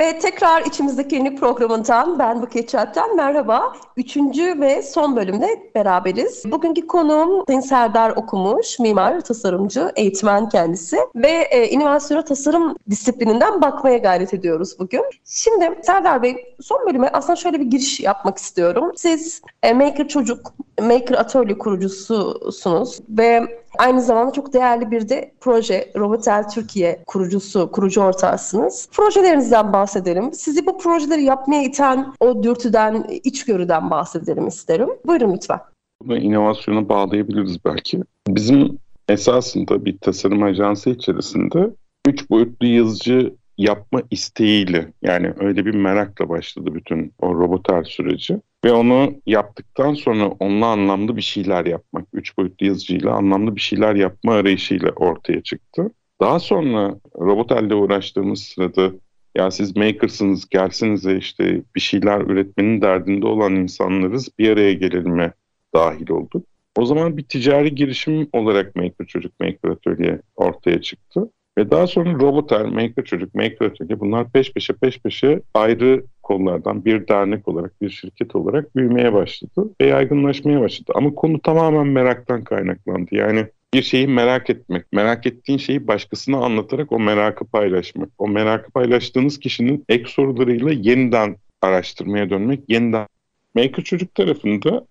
ve 0.00 0.18
tekrar 0.18 0.62
içimizdeki 0.62 1.14
yeni 1.14 1.36
programından 1.36 2.18
ben 2.18 2.42
Buket 2.42 2.68
Çat'tan 2.68 3.16
merhaba. 3.16 3.72
Üçüncü 3.96 4.60
ve 4.60 4.82
son 4.82 5.16
bölümde 5.16 5.70
beraberiz. 5.74 6.42
Bugünkü 6.50 6.86
konuğum 6.86 7.44
Sayın 7.46 7.60
Serdar 7.60 8.10
Okumuş, 8.10 8.78
mimar, 8.78 9.20
tasarımcı, 9.20 9.92
eğitmen 9.96 10.48
kendisi 10.48 10.98
ve 11.14 11.30
e, 11.30 11.68
inovasyona 11.68 12.24
tasarım 12.24 12.76
disiplininden 12.90 13.62
bakmaya 13.62 13.98
gayret 13.98 14.34
ediyoruz 14.34 14.78
bugün. 14.78 15.02
Şimdi 15.24 15.78
Serdar 15.82 16.22
Bey 16.22 16.56
son 16.60 16.86
bölüme 16.86 17.10
aslında 17.12 17.36
şöyle 17.36 17.60
bir 17.60 17.66
giriş 17.66 18.00
yapmak 18.00 18.38
istiyorum. 18.38 18.92
Siz 18.96 19.42
e, 19.62 19.72
Maker 19.72 20.08
Çocuk, 20.08 20.52
Maker 20.80 21.14
Atölye 21.14 21.58
kurucususunuz 21.58 23.00
ve 23.08 23.60
Aynı 23.80 24.02
zamanda 24.02 24.32
çok 24.32 24.52
değerli 24.52 24.90
bir 24.90 25.08
de 25.08 25.32
proje 25.40 25.92
Robotel 25.96 26.48
Türkiye 26.48 27.02
kurucusu, 27.06 27.70
kurucu 27.70 28.00
ortağısınız. 28.00 28.88
Projelerinizden 28.92 29.72
bahsedelim. 29.72 30.32
Sizi 30.32 30.66
bu 30.66 30.78
projeleri 30.78 31.22
yapmaya 31.22 31.62
iten 31.62 32.12
o 32.20 32.42
dürtüden, 32.42 33.06
içgörüden 33.24 33.90
bahsedelim 33.90 34.48
isterim. 34.48 34.88
Buyurun 35.06 35.34
lütfen. 35.34 35.60
Bunu 36.02 36.18
inovasyona 36.18 36.88
bağlayabiliriz 36.88 37.64
belki. 37.64 38.02
Bizim 38.28 38.78
esasında 39.08 39.84
bir 39.84 39.98
tasarım 39.98 40.42
ajansı 40.42 40.90
içerisinde 40.90 41.70
üç 42.06 42.30
boyutlu 42.30 42.66
yazıcı 42.66 43.34
yapma 43.58 44.02
isteğiyle 44.10 44.92
yani 45.02 45.32
öyle 45.38 45.66
bir 45.66 45.74
merakla 45.74 46.28
başladı 46.28 46.74
bütün 46.74 47.12
o 47.18 47.34
robotar 47.34 47.84
süreci. 47.84 48.40
Ve 48.64 48.72
onu 48.72 49.14
yaptıktan 49.26 49.94
sonra 49.94 50.28
onunla 50.28 50.66
anlamlı 50.66 51.16
bir 51.16 51.22
şeyler 51.22 51.66
yapmak, 51.66 52.06
üç 52.12 52.38
boyutlu 52.38 52.66
yazıcıyla 52.66 53.12
anlamlı 53.12 53.56
bir 53.56 53.60
şeyler 53.60 53.94
yapma 53.94 54.32
arayışıyla 54.32 54.90
ortaya 54.90 55.42
çıktı. 55.42 55.90
Daha 56.20 56.38
sonra 56.38 56.94
robot 57.18 57.52
elde 57.52 57.74
uğraştığımız 57.74 58.42
sırada 58.42 58.92
ya 59.34 59.50
siz 59.50 59.76
makersınız 59.76 60.48
gelsinize 60.48 61.16
işte 61.16 61.62
bir 61.74 61.80
şeyler 61.80 62.20
üretmenin 62.20 62.82
derdinde 62.82 63.26
olan 63.26 63.54
insanlarız 63.56 64.28
bir 64.38 64.48
araya 64.48 64.72
gelelim'e 64.72 65.32
dahil 65.74 66.10
olduk. 66.10 66.46
O 66.76 66.84
zaman 66.84 67.16
bir 67.16 67.24
ticari 67.24 67.74
girişim 67.74 68.28
olarak 68.32 68.76
Maker 68.76 69.06
Çocuk 69.06 69.40
Maker 69.40 69.68
Atölye 69.68 70.20
ortaya 70.36 70.82
çıktı. 70.82 71.30
Ve 71.58 71.70
daha 71.70 71.86
sonra 71.86 72.12
Roboter, 72.12 72.66
Maker 72.66 73.04
Çocuk, 73.04 73.34
Maker 73.34 73.66
Atölye 73.66 74.00
bunlar 74.00 74.30
peş 74.30 74.52
peşe 74.52 74.72
peş 74.72 74.98
peşe 74.98 75.40
ayrı 75.54 76.04
kollardan 76.22 76.84
bir 76.84 77.08
dernek 77.08 77.48
olarak, 77.48 77.82
bir 77.82 77.90
şirket 77.90 78.36
olarak 78.36 78.76
büyümeye 78.76 79.12
başladı 79.12 79.70
ve 79.80 79.86
yaygınlaşmaya 79.86 80.60
başladı. 80.60 80.92
Ama 80.94 81.14
konu 81.14 81.40
tamamen 81.40 81.86
meraktan 81.86 82.44
kaynaklandı. 82.44 83.14
Yani 83.14 83.46
bir 83.74 83.82
şeyi 83.82 84.06
merak 84.06 84.50
etmek, 84.50 84.92
merak 84.92 85.26
ettiğin 85.26 85.58
şeyi 85.58 85.86
başkasına 85.86 86.36
anlatarak 86.36 86.92
o 86.92 86.98
merakı 86.98 87.44
paylaşmak. 87.44 88.08
O 88.18 88.28
merakı 88.28 88.70
paylaştığınız 88.70 89.38
kişinin 89.38 89.84
ek 89.88 90.04
sorularıyla 90.08 90.70
yeniden 90.72 91.36
araştırmaya 91.62 92.30
dönmek, 92.30 92.60
yeniden. 92.68 93.06
Maker 93.54 93.84
Çocuk 93.84 94.14
tarafında 94.14 94.86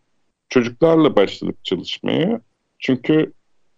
çocuklarla 0.49 1.15
başladık 1.15 1.55
çalışmaya. 1.63 2.41
Çünkü 2.79 3.31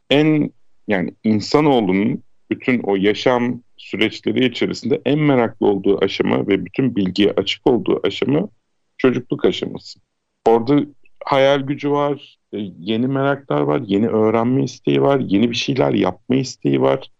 en 0.09 0.51
yani 0.87 1.13
insanoğlunun 1.23 2.23
bütün 2.51 2.79
o 2.79 2.95
yaşam 2.95 3.61
süreçleri 3.77 4.45
içerisinde 4.45 5.01
en 5.05 5.19
meraklı 5.19 5.67
olduğu 5.67 6.03
aşama 6.03 6.47
ve 6.47 6.65
bütün 6.65 6.95
bilgiye 6.95 7.31
açık 7.31 7.67
olduğu 7.67 7.99
aşama 8.03 8.49
çocukluk 8.97 9.45
aşaması. 9.45 9.99
Orada 10.47 10.85
hayal 11.25 11.61
gücü 11.61 11.91
var, 11.91 12.37
e, 12.53 12.57
yeni 12.79 13.07
meraklar 13.07 13.61
var, 13.61 13.81
yeni 13.85 14.07
öğrenme 14.07 14.63
isteği 14.63 15.01
var, 15.01 15.19
yeni 15.19 15.51
bir 15.51 15.55
şeyler 15.55 15.93
yapma 15.93 16.35
isteği 16.35 16.81
var. 16.81 17.11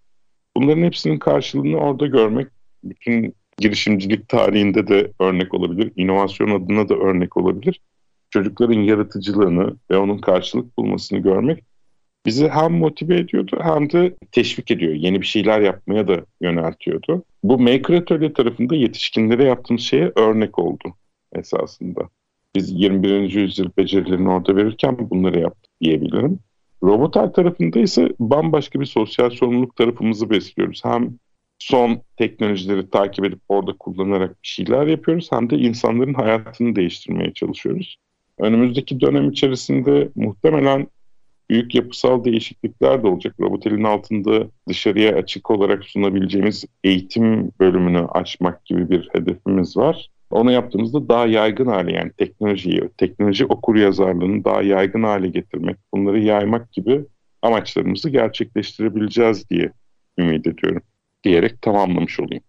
Bunların 0.57 0.83
hepsinin 0.83 1.19
karşılığını 1.19 1.77
orada 1.77 2.07
görmek 2.07 2.47
bütün 2.83 3.35
girişimcilik 3.57 4.29
tarihinde 4.29 4.87
de 4.87 5.11
örnek 5.19 5.53
olabilir, 5.53 5.91
inovasyon 5.95 6.61
adına 6.61 6.89
da 6.89 6.95
örnek 6.95 7.37
olabilir. 7.37 7.81
Çocukların 8.29 8.81
yaratıcılığını 8.81 9.75
ve 9.91 9.97
onun 9.97 10.17
karşılık 10.17 10.77
bulmasını 10.77 11.19
görmek 11.19 11.63
bizi 12.25 12.47
hem 12.47 12.73
motive 12.73 13.15
ediyordu 13.15 13.59
hem 13.63 13.91
de 13.91 14.15
teşvik 14.31 14.71
ediyor. 14.71 14.93
Yeni 14.93 15.21
bir 15.21 15.25
şeyler 15.25 15.61
yapmaya 15.61 16.07
da 16.07 16.25
yöneltiyordu. 16.41 17.23
Bu 17.43 17.59
Maker 17.59 17.93
Atölye 17.93 18.33
tarafında 18.33 18.75
yetişkinlere 18.75 19.43
yaptığımız 19.43 19.81
şeye 19.81 20.11
örnek 20.15 20.59
oldu 20.59 20.95
esasında. 21.33 22.09
Biz 22.55 22.71
21. 22.71 23.33
yüzyıl 23.33 23.69
becerilerini 23.77 24.29
orada 24.29 24.55
verirken 24.55 25.09
bunları 25.09 25.39
yaptık 25.39 25.71
diyebilirim. 25.81 26.39
Robotel 26.83 27.33
tarafında 27.33 27.79
ise 27.79 28.09
bambaşka 28.19 28.79
bir 28.79 28.85
sosyal 28.85 29.29
sorumluluk 29.29 29.75
tarafımızı 29.75 30.29
besliyoruz. 30.29 30.81
Hem 30.85 31.17
son 31.59 32.01
teknolojileri 32.17 32.89
takip 32.89 33.25
edip 33.25 33.39
orada 33.49 33.73
kullanarak 33.79 34.29
bir 34.31 34.47
şeyler 34.47 34.87
yapıyoruz 34.87 35.31
hem 35.31 35.49
de 35.49 35.57
insanların 35.57 36.13
hayatını 36.13 36.75
değiştirmeye 36.75 37.33
çalışıyoruz. 37.33 37.97
Önümüzdeki 38.37 38.99
dönem 38.99 39.29
içerisinde 39.29 40.09
muhtemelen 40.15 40.87
büyük 41.51 41.75
yapısal 41.75 42.23
değişiklikler 42.23 43.03
de 43.03 43.07
olacak. 43.07 43.35
Robotel'in 43.39 43.83
altında 43.83 44.47
dışarıya 44.67 45.15
açık 45.15 45.51
olarak 45.51 45.85
sunabileceğimiz 45.85 46.65
eğitim 46.83 47.51
bölümünü 47.59 47.99
açmak 47.99 48.65
gibi 48.65 48.89
bir 48.89 49.09
hedefimiz 49.11 49.77
var. 49.77 50.09
Onu 50.29 50.51
yaptığımızda 50.51 51.09
daha 51.09 51.27
yaygın 51.27 51.67
hale 51.67 51.91
yani 51.93 52.11
teknolojiyi, 52.17 52.89
teknoloji 52.97 53.45
okur 53.45 53.75
yazarlığını 53.75 54.45
daha 54.45 54.61
yaygın 54.61 55.03
hale 55.03 55.27
getirmek, 55.27 55.77
bunları 55.93 56.19
yaymak 56.19 56.71
gibi 56.71 57.05
amaçlarımızı 57.41 58.09
gerçekleştirebileceğiz 58.09 59.49
diye 59.49 59.71
ümit 60.17 60.47
ediyorum 60.47 60.81
diyerek 61.23 61.61
tamamlamış 61.61 62.19
olayım. 62.19 62.43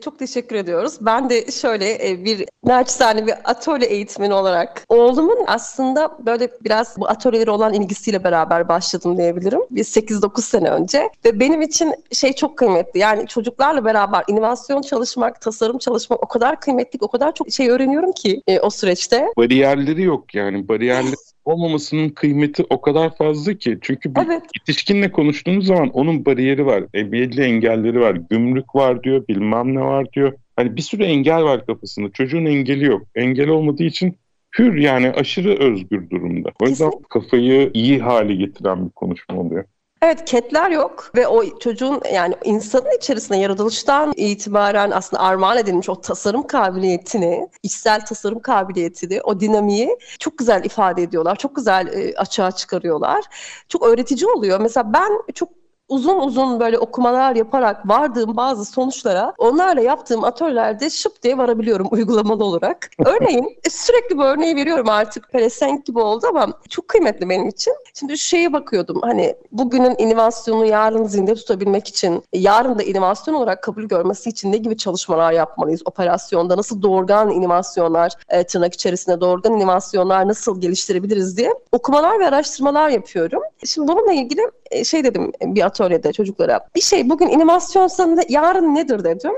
Çok 0.00 0.18
teşekkür 0.18 0.56
ediyoruz. 0.56 0.94
Ben 1.00 1.30
de 1.30 1.50
şöyle 1.50 2.10
e, 2.10 2.24
bir 2.24 2.44
naçizane 2.64 3.26
bir 3.26 3.34
atölye 3.44 3.88
eğitmeni 3.88 4.34
olarak 4.34 4.84
oğlumun 4.88 5.38
aslında 5.46 6.18
böyle 6.26 6.48
biraz 6.64 6.96
bu 6.98 7.08
atölyeleri 7.08 7.50
olan 7.50 7.72
ilgisiyle 7.72 8.24
beraber 8.24 8.68
başladım 8.68 9.16
diyebilirim. 9.16 9.60
Bir 9.70 9.84
8-9 9.84 10.42
sene 10.42 10.70
önce 10.70 11.10
ve 11.24 11.40
benim 11.40 11.62
için 11.62 11.94
şey 12.12 12.32
çok 12.32 12.58
kıymetli. 12.58 13.00
Yani 13.00 13.26
çocuklarla 13.26 13.84
beraber 13.84 14.24
inovasyon 14.28 14.82
çalışmak, 14.82 15.40
tasarım 15.40 15.78
çalışmak 15.78 16.22
o 16.22 16.28
kadar 16.28 16.60
kıymetli, 16.60 16.98
o 17.02 17.08
kadar 17.08 17.34
çok 17.34 17.52
şey 17.52 17.70
öğreniyorum 17.70 18.12
ki 18.12 18.42
e, 18.46 18.60
o 18.60 18.70
süreçte. 18.70 19.26
Bariyerleri 19.36 20.02
yok 20.02 20.34
yani 20.34 20.68
bariyerleri 20.68 21.14
olmamasının 21.48 22.08
kıymeti 22.08 22.64
o 22.70 22.80
kadar 22.80 23.16
fazla 23.16 23.54
ki. 23.54 23.78
Çünkü 23.82 24.14
bir 24.14 24.20
evet. 24.26 24.42
yetişkinle 24.58 25.12
konuştuğunuz 25.12 25.66
zaman 25.66 25.88
onun 25.88 26.24
bariyeri 26.24 26.66
var. 26.66 26.84
E, 26.94 27.12
belli 27.12 27.42
engelleri 27.42 28.00
var. 28.00 28.18
Gümrük 28.30 28.74
var 28.74 29.02
diyor, 29.02 29.28
bilmem 29.28 29.74
ne 29.74 29.80
var 29.80 30.12
diyor. 30.12 30.32
Hani 30.56 30.76
bir 30.76 30.82
sürü 30.82 31.02
engel 31.02 31.42
var 31.42 31.66
kafasında. 31.66 32.10
Çocuğun 32.12 32.44
engeli 32.44 32.84
yok. 32.84 33.02
Engel 33.14 33.48
olmadığı 33.48 33.84
için 33.84 34.16
hür 34.58 34.74
yani 34.76 35.10
aşırı 35.10 35.58
özgür 35.58 36.10
durumda. 36.10 36.50
O 36.62 36.66
yüzden 36.66 36.90
kafayı 37.10 37.70
iyi 37.74 37.98
hale 37.98 38.34
getiren 38.34 38.86
bir 38.86 38.90
konuşma 38.90 39.36
oluyor. 39.36 39.64
Evet 40.02 40.24
ketler 40.24 40.70
yok 40.70 41.10
ve 41.16 41.26
o 41.28 41.58
çocuğun 41.58 42.00
yani 42.14 42.34
insanın 42.44 42.96
içerisinde 42.96 43.38
yaratılıştan 43.38 44.12
itibaren 44.16 44.90
aslında 44.90 45.22
armağan 45.22 45.58
edilmiş 45.58 45.88
o 45.88 46.00
tasarım 46.00 46.46
kabiliyetini, 46.46 47.48
içsel 47.62 48.06
tasarım 48.06 48.40
kabiliyetini, 48.40 49.20
o 49.22 49.40
dinamiği 49.40 49.98
çok 50.18 50.38
güzel 50.38 50.64
ifade 50.64 51.02
ediyorlar. 51.02 51.36
Çok 51.36 51.56
güzel 51.56 51.86
e, 51.86 52.14
açığa 52.16 52.52
çıkarıyorlar. 52.52 53.24
Çok 53.68 53.86
öğretici 53.86 54.26
oluyor. 54.30 54.60
Mesela 54.60 54.92
ben 54.92 55.10
çok 55.34 55.57
uzun 55.88 56.20
uzun 56.20 56.60
böyle 56.60 56.78
okumalar 56.78 57.36
yaparak 57.36 57.88
vardığım 57.88 58.36
bazı 58.36 58.64
sonuçlara 58.64 59.34
onlarla 59.38 59.80
yaptığım 59.80 60.24
atölyelerde 60.24 60.90
şıp 60.90 61.22
diye 61.22 61.38
varabiliyorum 61.38 61.88
uygulamalı 61.90 62.44
olarak. 62.44 62.90
Örneğin 63.04 63.58
e, 63.64 63.70
sürekli 63.70 64.18
bu 64.18 64.24
örneği 64.24 64.56
veriyorum 64.56 64.88
artık 64.88 65.32
pelesenk 65.32 65.86
gibi 65.86 65.98
oldu 65.98 66.26
ama 66.28 66.48
çok 66.68 66.88
kıymetli 66.88 67.28
benim 67.28 67.48
için. 67.48 67.74
Şimdi 67.94 68.18
şeye 68.18 68.52
bakıyordum 68.52 69.00
hani 69.02 69.34
bugünün 69.52 69.94
inovasyonu 69.98 70.66
yarın 70.66 71.04
zinde 71.04 71.34
tutabilmek 71.34 71.88
için 71.88 72.22
yarın 72.32 72.78
da 72.78 72.82
inovasyon 72.82 73.34
olarak 73.34 73.62
kabul 73.62 73.84
görmesi 73.84 74.30
için 74.30 74.52
ne 74.52 74.56
gibi 74.56 74.76
çalışmalar 74.76 75.32
yapmalıyız 75.32 75.82
operasyonda 75.84 76.56
nasıl 76.56 76.82
doğurgan 76.82 77.30
inovasyonlar 77.30 78.12
e, 78.28 78.44
tırnak 78.44 78.74
içerisinde 78.74 79.20
doğurgan 79.20 79.52
inovasyonlar 79.52 80.28
nasıl 80.28 80.60
geliştirebiliriz 80.60 81.36
diye 81.36 81.54
okumalar 81.72 82.18
ve 82.20 82.26
araştırmalar 82.26 82.88
yapıyorum. 82.88 83.42
Şimdi 83.64 83.88
bununla 83.88 84.12
ilgili 84.12 84.42
e, 84.70 84.84
şey 84.84 85.04
dedim 85.04 85.32
bir 85.42 85.66
atölyede 85.66 85.77
çocuklara. 86.12 86.60
Bir 86.76 86.80
şey 86.80 87.10
bugün 87.10 87.28
inovasyon 87.28 87.86
sanında 87.86 88.22
yarın 88.28 88.74
nedir 88.74 89.04
dedim 89.04 89.32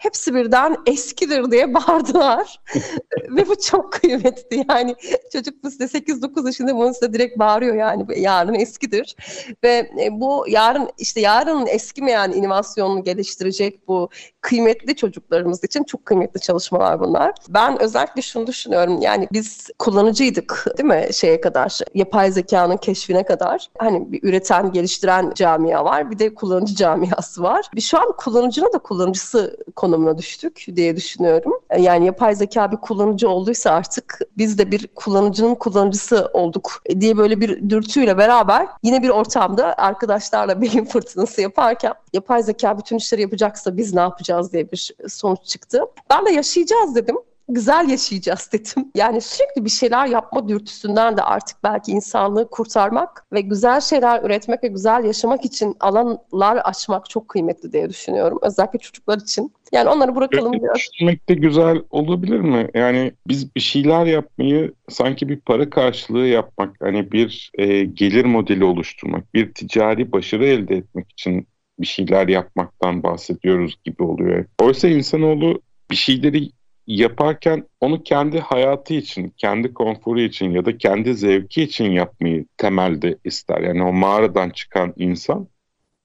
hepsi 0.00 0.34
birden 0.34 0.76
eskidir 0.86 1.50
diye 1.50 1.74
bağırdılar. 1.74 2.60
Ve 3.28 3.48
bu 3.48 3.60
çok 3.60 3.92
kıymetli. 3.92 4.64
Yani 4.68 4.96
çocuk 5.32 5.64
bu 5.64 5.70
size 5.70 5.98
8-9 5.98 6.46
yaşında 6.46 6.76
bunu 6.76 6.94
size 6.94 7.12
direkt 7.12 7.38
bağırıyor 7.38 7.74
yani 7.74 8.06
yarın 8.16 8.54
eskidir. 8.54 9.16
Ve 9.64 9.90
e, 10.00 10.20
bu 10.20 10.44
yarın 10.48 10.90
işte 10.98 11.20
yarın 11.20 11.66
eskimeyen 11.66 12.32
inovasyonunu 12.32 13.04
geliştirecek 13.04 13.88
bu 13.88 14.08
kıymetli 14.40 14.96
çocuklarımız 14.96 15.64
için 15.64 15.84
çok 15.84 16.06
kıymetli 16.06 16.40
çalışmalar 16.40 17.00
bunlar. 17.00 17.32
Ben 17.48 17.82
özellikle 17.82 18.22
şunu 18.22 18.46
düşünüyorum. 18.46 19.00
Yani 19.00 19.28
biz 19.32 19.68
kullanıcıydık 19.78 20.66
değil 20.78 20.88
mi 20.88 21.08
şeye 21.12 21.40
kadar 21.40 21.78
yapay 21.94 22.32
zekanın 22.32 22.76
keşfine 22.76 23.24
kadar. 23.24 23.68
Hani 23.78 24.12
bir 24.12 24.22
üreten, 24.22 24.72
geliştiren 24.72 25.32
camia 25.34 25.84
var. 25.84 26.10
Bir 26.10 26.18
de 26.18 26.34
kullanıcı 26.34 26.74
camiası 26.74 27.42
var. 27.42 27.66
Bir 27.74 27.80
şu 27.80 27.98
an 27.98 28.12
kullanıcının 28.18 28.72
da 28.72 28.78
kullanıcısı 28.78 29.56
konu 29.76 29.90
konumuna 29.90 30.18
düştük 30.18 30.66
diye 30.76 30.96
düşünüyorum. 30.96 31.52
Yani 31.78 32.06
yapay 32.06 32.34
zeka 32.34 32.72
bir 32.72 32.76
kullanıcı 32.76 33.28
olduysa 33.28 33.70
artık 33.70 34.18
biz 34.38 34.58
de 34.58 34.70
bir 34.70 34.86
kullanıcının 34.86 35.54
kullanıcısı 35.54 36.30
olduk 36.32 36.82
diye 37.00 37.16
böyle 37.16 37.40
bir 37.40 37.70
dürtüyle 37.70 38.18
beraber 38.18 38.68
yine 38.82 39.02
bir 39.02 39.08
ortamda 39.08 39.74
arkadaşlarla 39.74 40.60
beyin 40.60 40.84
fırtınası 40.84 41.40
yaparken 41.40 41.94
yapay 42.12 42.42
zeka 42.42 42.78
bütün 42.78 42.96
işleri 42.96 43.22
yapacaksa 43.22 43.76
biz 43.76 43.94
ne 43.94 44.00
yapacağız 44.00 44.29
diye 44.52 44.72
bir 44.72 44.94
sonuç 45.08 45.42
çıktı. 45.42 45.80
Ben 46.10 46.26
de 46.26 46.30
yaşayacağız 46.30 46.94
dedim 46.94 47.16
güzel 47.50 47.88
yaşayacağız 47.88 48.50
dedim. 48.52 48.90
Yani 48.94 49.20
sürekli 49.20 49.64
bir 49.64 49.70
şeyler 49.70 50.06
yapma 50.06 50.48
dürtüsünden 50.48 51.16
de 51.16 51.22
artık 51.22 51.56
belki 51.64 51.92
insanlığı 51.92 52.50
kurtarmak 52.50 53.26
ve 53.32 53.40
güzel 53.40 53.80
şeyler 53.80 54.22
üretmek 54.22 54.64
ve 54.64 54.68
güzel 54.68 55.04
yaşamak 55.04 55.44
için 55.44 55.76
alanlar 55.80 56.56
açmak 56.56 57.10
çok 57.10 57.28
kıymetli 57.28 57.72
diye 57.72 57.88
düşünüyorum. 57.88 58.38
Özellikle 58.42 58.78
çocuklar 58.78 59.18
için. 59.18 59.52
Yani 59.72 59.88
onları 59.88 60.16
bırakalım 60.16 60.52
Öyle 60.52 60.62
biraz. 60.62 60.76
Düşünmek 60.76 61.28
de 61.28 61.34
güzel 61.34 61.82
olabilir 61.90 62.40
mi? 62.40 62.68
Yani 62.74 63.12
biz 63.26 63.54
bir 63.54 63.60
şeyler 63.60 64.06
yapmayı 64.06 64.72
sanki 64.88 65.28
bir 65.28 65.40
para 65.40 65.70
karşılığı 65.70 66.26
yapmak, 66.26 66.76
hani 66.80 67.12
bir 67.12 67.50
e, 67.54 67.84
gelir 67.84 68.24
modeli 68.24 68.64
oluşturmak, 68.64 69.34
bir 69.34 69.54
ticari 69.54 70.12
başarı 70.12 70.46
elde 70.46 70.76
etmek 70.76 71.12
için 71.12 71.46
bir 71.80 71.86
şeyler 71.86 72.28
yapmaktan 72.28 73.02
bahsediyoruz 73.02 73.76
gibi 73.84 74.02
oluyor. 74.02 74.44
Oysa 74.62 74.88
insanoğlu 74.88 75.62
bir 75.90 75.96
şeyleri 75.96 76.50
yaparken 76.86 77.64
onu 77.80 78.02
kendi 78.02 78.40
hayatı 78.40 78.94
için, 78.94 79.34
kendi 79.36 79.74
konforu 79.74 80.20
için 80.20 80.50
ya 80.50 80.64
da 80.64 80.78
kendi 80.78 81.14
zevki 81.14 81.62
için 81.62 81.90
yapmayı 81.90 82.46
temelde 82.56 83.18
ister. 83.24 83.60
Yani 83.60 83.82
o 83.82 83.92
mağaradan 83.92 84.50
çıkan 84.50 84.92
insan 84.96 85.48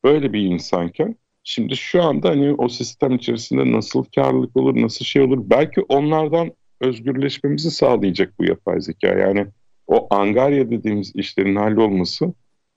böyle 0.03 0.33
bir 0.33 0.41
insanken 0.41 1.15
şimdi 1.43 1.77
şu 1.77 2.03
anda 2.03 2.29
hani 2.29 2.53
o 2.53 2.69
sistem 2.69 3.15
içerisinde 3.15 3.71
nasıl 3.71 4.03
karlılık 4.15 4.57
olur, 4.57 4.81
nasıl 4.81 5.05
şey 5.05 5.21
olur 5.21 5.39
belki 5.43 5.81
onlardan 5.81 6.51
özgürleşmemizi 6.81 7.71
sağlayacak 7.71 8.33
bu 8.39 8.45
yapay 8.45 8.81
zeka. 8.81 9.07
Yani 9.07 9.47
o 9.87 10.15
angarya 10.15 10.71
dediğimiz 10.71 11.11
işlerin 11.15 11.55
hallolması 11.55 12.33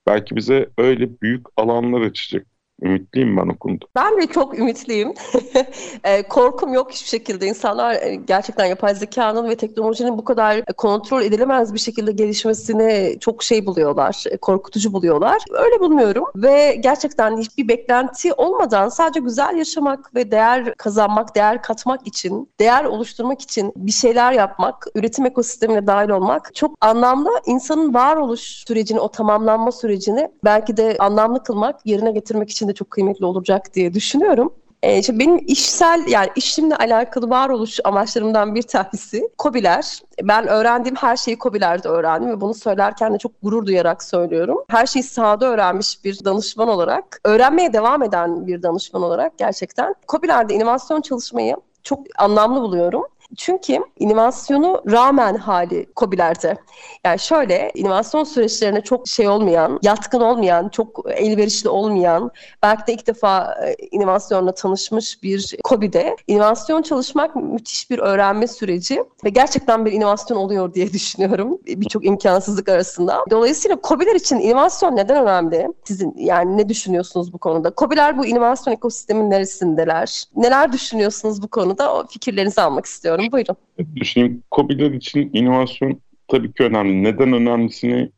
belki 0.06 0.36
bize 0.36 0.68
öyle 0.78 1.20
büyük 1.20 1.46
alanlar 1.56 2.00
açacak. 2.00 2.46
Ümitliyim 2.82 3.36
ben 3.36 3.48
o 3.48 3.58
konuda. 3.58 3.84
Ben 3.96 4.22
de 4.22 4.26
çok 4.26 4.58
ümitliyim. 4.58 5.14
e, 6.04 6.22
korkum 6.22 6.72
yok 6.72 6.92
hiçbir 6.92 7.08
şekilde. 7.08 7.46
İnsanlar 7.46 7.94
e, 7.94 8.14
gerçekten 8.14 8.66
yapay 8.66 8.94
zekanın 8.94 9.48
ve 9.48 9.56
teknolojinin 9.56 10.18
bu 10.18 10.24
kadar 10.24 10.64
kontrol 10.64 11.22
edilemez 11.22 11.74
bir 11.74 11.78
şekilde 11.78 12.12
gelişmesini 12.12 13.16
çok 13.20 13.42
şey 13.42 13.66
buluyorlar, 13.66 14.24
e, 14.30 14.36
korkutucu 14.36 14.92
buluyorlar. 14.92 15.42
Öyle 15.50 15.80
bulmuyorum 15.80 16.24
ve 16.36 16.74
gerçekten 16.80 17.38
hiçbir 17.38 17.68
beklenti 17.68 18.32
olmadan 18.32 18.88
sadece 18.88 19.20
güzel 19.20 19.56
yaşamak 19.56 20.14
ve 20.14 20.30
değer 20.30 20.74
kazanmak, 20.74 21.36
değer 21.36 21.62
katmak 21.62 22.06
için, 22.06 22.50
değer 22.60 22.84
oluşturmak 22.84 23.42
için 23.42 23.72
bir 23.76 23.92
şeyler 23.92 24.32
yapmak, 24.32 24.86
üretim 24.94 25.26
ekosistemine 25.26 25.86
dahil 25.86 26.08
olmak 26.08 26.54
çok 26.54 26.74
anlamlı. 26.80 27.30
İnsanın 27.46 27.94
varoluş 27.94 28.40
sürecini, 28.40 29.00
o 29.00 29.08
tamamlanma 29.08 29.72
sürecini 29.72 30.28
belki 30.44 30.76
de 30.76 30.96
anlamlı 30.98 31.42
kılmak, 31.42 31.86
yerine 31.86 32.12
getirmek 32.12 32.50
için 32.50 32.67
de 32.68 32.74
çok 32.74 32.90
kıymetli 32.90 33.24
olacak 33.24 33.74
diye 33.74 33.94
düşünüyorum. 33.94 34.52
E, 34.82 34.98
işte 34.98 35.18
benim 35.18 35.40
işsel 35.46 36.04
yani 36.08 36.28
işimle 36.36 36.76
alakalı 36.76 37.30
varoluş 37.30 37.80
amaçlarımdan 37.84 38.54
bir 38.54 38.62
tanesi 38.62 39.28
Kobiler. 39.38 40.02
Ben 40.22 40.46
öğrendiğim 40.46 40.96
her 40.96 41.16
şeyi 41.16 41.38
Kobiler'de 41.38 41.88
öğrendim 41.88 42.30
ve 42.30 42.40
bunu 42.40 42.54
söylerken 42.54 43.14
de 43.14 43.18
çok 43.18 43.32
gurur 43.42 43.66
duyarak 43.66 44.02
söylüyorum. 44.02 44.58
Her 44.68 44.86
şeyi 44.86 45.02
sahada 45.02 45.46
öğrenmiş 45.46 46.04
bir 46.04 46.24
danışman 46.24 46.68
olarak, 46.68 47.20
öğrenmeye 47.24 47.72
devam 47.72 48.02
eden 48.02 48.46
bir 48.46 48.62
danışman 48.62 49.02
olarak 49.02 49.38
gerçekten 49.38 49.94
Kobiler'de 50.06 50.54
inovasyon 50.54 51.00
çalışmayı 51.00 51.56
çok 51.82 52.00
anlamlı 52.18 52.60
buluyorum. 52.60 53.04
Çünkü 53.36 53.78
inovasyonu 53.98 54.82
rağmen 54.90 55.34
hali 55.34 55.86
COBİ'lerde. 55.96 56.56
Yani 57.04 57.18
şöyle 57.18 57.70
inovasyon 57.74 58.24
süreçlerine 58.24 58.80
çok 58.80 59.08
şey 59.08 59.28
olmayan, 59.28 59.78
yatkın 59.82 60.20
olmayan, 60.20 60.68
çok 60.68 61.04
elverişli 61.10 61.68
olmayan, 61.68 62.30
belki 62.62 62.86
de 62.86 62.92
ilk 62.92 63.06
defa 63.06 63.54
e, 63.64 63.74
inovasyonla 63.90 64.54
tanışmış 64.54 65.22
bir 65.22 65.56
COBİ'de 65.64 66.16
inovasyon 66.26 66.82
çalışmak 66.82 67.36
müthiş 67.36 67.90
bir 67.90 67.98
öğrenme 67.98 68.46
süreci 68.46 69.04
ve 69.24 69.28
gerçekten 69.28 69.84
bir 69.84 69.92
inovasyon 69.92 70.38
oluyor 70.38 70.74
diye 70.74 70.92
düşünüyorum 70.92 71.58
birçok 71.66 72.06
imkansızlık 72.06 72.68
arasında. 72.68 73.24
Dolayısıyla 73.30 73.78
COBİ'ler 73.82 74.14
için 74.14 74.38
inovasyon 74.38 74.96
neden 74.96 75.22
önemli? 75.22 75.68
Sizin 75.84 76.14
yani 76.16 76.56
ne 76.56 76.68
düşünüyorsunuz 76.68 77.32
bu 77.32 77.38
konuda? 77.38 77.72
COBİ'ler 77.76 78.18
bu 78.18 78.26
inovasyon 78.26 78.74
ekosistemin 78.74 79.30
neresindeler? 79.30 80.24
Neler 80.36 80.72
düşünüyorsunuz 80.72 81.42
bu 81.42 81.48
konuda? 81.48 81.94
O 81.94 82.06
fikirlerinizi 82.06 82.60
almak 82.60 82.86
istiyorum 82.86 83.17
istiyorum. 83.26 83.60
Buyurun. 83.78 83.96
Düşüneyim. 83.96 84.42
COBİ'ler 84.52 84.90
için 84.90 85.30
inovasyon 85.32 86.00
tabii 86.28 86.52
ki 86.52 86.62
önemli. 86.62 87.02
Neden 87.02 87.32
önemlisini 87.32 88.10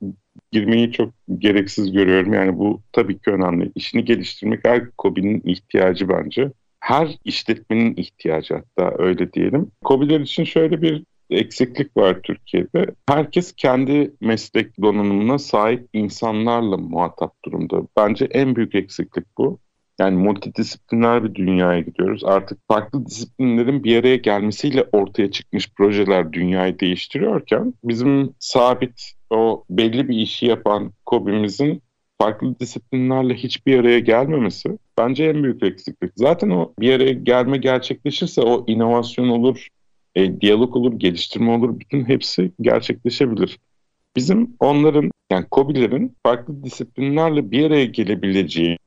girmeyi 0.52 0.92
çok 0.92 1.12
gereksiz 1.38 1.92
görüyorum. 1.92 2.32
Yani 2.32 2.58
bu 2.58 2.80
tabii 2.92 3.18
ki 3.18 3.30
önemli. 3.30 3.72
İşini 3.74 4.04
geliştirmek 4.04 4.60
her 4.64 4.82
COBİ'nin 4.98 5.42
ihtiyacı 5.44 6.08
bence. 6.08 6.52
Her 6.80 7.18
işletmenin 7.24 7.96
ihtiyacı 7.96 8.54
hatta 8.54 8.94
öyle 8.98 9.32
diyelim. 9.32 9.70
COBİ'ler 9.84 10.20
için 10.20 10.44
şöyle 10.44 10.82
bir 10.82 11.04
eksiklik 11.30 11.96
var 11.96 12.22
Türkiye'de. 12.22 12.86
Herkes 13.08 13.52
kendi 13.52 14.10
meslek 14.20 14.82
donanımına 14.82 15.38
sahip 15.38 15.88
insanlarla 15.92 16.76
muhatap 16.76 17.44
durumda. 17.44 17.82
Bence 17.96 18.24
en 18.24 18.56
büyük 18.56 18.74
eksiklik 18.74 19.24
bu. 19.38 19.58
Yani 20.00 20.16
multidisipliner 20.16 21.24
bir 21.24 21.34
dünyaya 21.34 21.80
gidiyoruz. 21.80 22.24
Artık 22.24 22.58
farklı 22.68 23.06
disiplinlerin 23.06 23.84
bir 23.84 23.96
araya 23.96 24.16
gelmesiyle 24.16 24.84
ortaya 24.92 25.30
çıkmış 25.30 25.70
projeler 25.74 26.32
dünyayı 26.32 26.80
değiştiriyorken 26.80 27.74
bizim 27.84 28.34
sabit 28.38 29.12
o 29.30 29.64
belli 29.70 30.08
bir 30.08 30.16
işi 30.16 30.46
yapan 30.46 30.92
KOBİ'mizin 31.06 31.82
farklı 32.18 32.60
disiplinlerle 32.60 33.34
hiçbir 33.34 33.78
araya 33.78 33.98
gelmemesi 33.98 34.78
bence 34.98 35.24
en 35.24 35.42
büyük 35.42 35.62
eksiklik. 35.62 36.12
Zaten 36.16 36.50
o 36.50 36.72
bir 36.80 36.92
araya 36.92 37.12
gelme 37.12 37.56
gerçekleşirse 37.56 38.40
o 38.40 38.64
inovasyon 38.66 39.28
olur, 39.28 39.68
e, 40.14 40.40
diyalog 40.40 40.76
olur, 40.76 40.92
geliştirme 40.98 41.50
olur, 41.50 41.80
bütün 41.80 42.04
hepsi 42.04 42.52
gerçekleşebilir. 42.60 43.58
Bizim 44.16 44.56
onların 44.60 45.10
yani 45.30 45.46
COBİ'lerin 45.52 46.16
farklı 46.26 46.64
disiplinlerle 46.64 47.50
bir 47.50 47.64
araya 47.64 47.84
gelebileceği, 47.84 48.78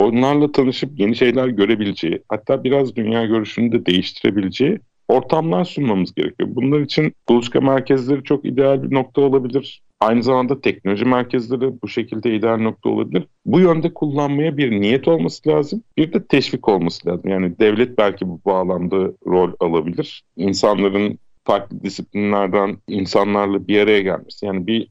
onlarla 0.00 0.52
tanışıp 0.52 1.00
yeni 1.00 1.16
şeyler 1.16 1.48
görebileceği, 1.48 2.22
hatta 2.28 2.64
biraz 2.64 2.96
dünya 2.96 3.26
görüşünü 3.26 3.72
de 3.72 3.86
değiştirebileceği 3.86 4.78
ortamlar 5.08 5.64
sunmamız 5.64 6.14
gerekiyor. 6.14 6.48
Bunlar 6.52 6.80
için 6.80 7.12
buluşma 7.28 7.60
merkezleri 7.60 8.24
çok 8.24 8.44
ideal 8.44 8.82
bir 8.82 8.94
nokta 8.94 9.20
olabilir. 9.20 9.82
Aynı 10.00 10.22
zamanda 10.22 10.60
teknoloji 10.60 11.04
merkezleri 11.04 11.82
bu 11.82 11.88
şekilde 11.88 12.36
ideal 12.36 12.56
nokta 12.56 12.88
olabilir. 12.88 13.26
Bu 13.46 13.60
yönde 13.60 13.94
kullanmaya 13.94 14.56
bir 14.56 14.70
niyet 14.70 15.08
olması 15.08 15.48
lazım. 15.48 15.82
Bir 15.96 16.12
de 16.12 16.26
teşvik 16.26 16.68
olması 16.68 17.08
lazım. 17.08 17.30
Yani 17.30 17.58
devlet 17.58 17.98
belki 17.98 18.28
bu 18.28 18.40
bağlamda 18.46 19.12
rol 19.26 19.52
alabilir. 19.60 20.22
İnsanların 20.36 21.18
farklı 21.44 21.82
disiplinlerden 21.82 22.76
insanlarla 22.88 23.68
bir 23.68 23.80
araya 23.80 24.00
gelmesi. 24.00 24.46
Yani 24.46 24.66
bir 24.66 24.88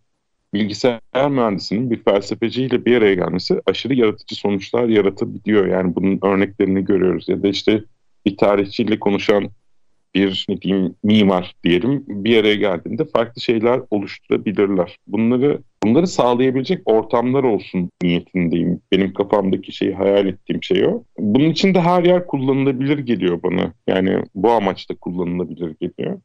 bilgisayar 0.56 1.30
mühendisinin 1.30 1.92
bir 1.92 2.04
felsefeciyle 2.04 2.86
bir 2.86 2.98
araya 2.98 3.14
gelmesi 3.14 3.62
aşırı 3.66 3.94
yaratıcı 3.94 4.36
sonuçlar 4.36 4.88
yaratabiliyor. 4.88 5.68
Yani 5.68 5.96
bunun 5.96 6.20
örneklerini 6.24 6.86
görüyoruz. 6.86 7.30
Ya 7.30 7.44
da 7.44 7.48
işte 7.48 7.84
bir 8.26 8.38
tarihçiyle 8.38 9.00
konuşan 9.00 9.50
bir 10.16 10.46
ne 10.50 10.62
diyeyim 10.62 10.96
mimar 11.04 11.56
diyelim 11.64 12.04
bir 12.08 12.38
araya 12.38 12.56
geldiğinde 12.56 13.06
farklı 13.06 13.42
şeyler 13.42 13.82
oluşturabilirler. 13.92 14.98
Bunları 15.08 15.62
bunları 15.84 16.08
sağlayabilecek 16.08 16.82
ortamlar 16.86 17.44
olsun 17.44 17.90
niyetindeyim. 18.04 18.82
Benim 18.92 19.14
kafamdaki 19.14 19.72
şeyi 19.72 19.94
hayal 19.94 20.28
ettiğim 20.28 20.64
şey 20.64 20.86
o. 20.86 21.04
Bunun 21.18 21.50
için 21.50 21.74
de 21.74 21.82
her 21.82 22.04
yer 22.04 22.28
kullanılabilir 22.28 22.98
geliyor 22.98 23.44
bana. 23.44 23.74
Yani 23.88 24.24
bu 24.36 24.52
amaçta 24.52 24.96
kullanılabilir 24.96 25.76
geliyor. 25.82 26.20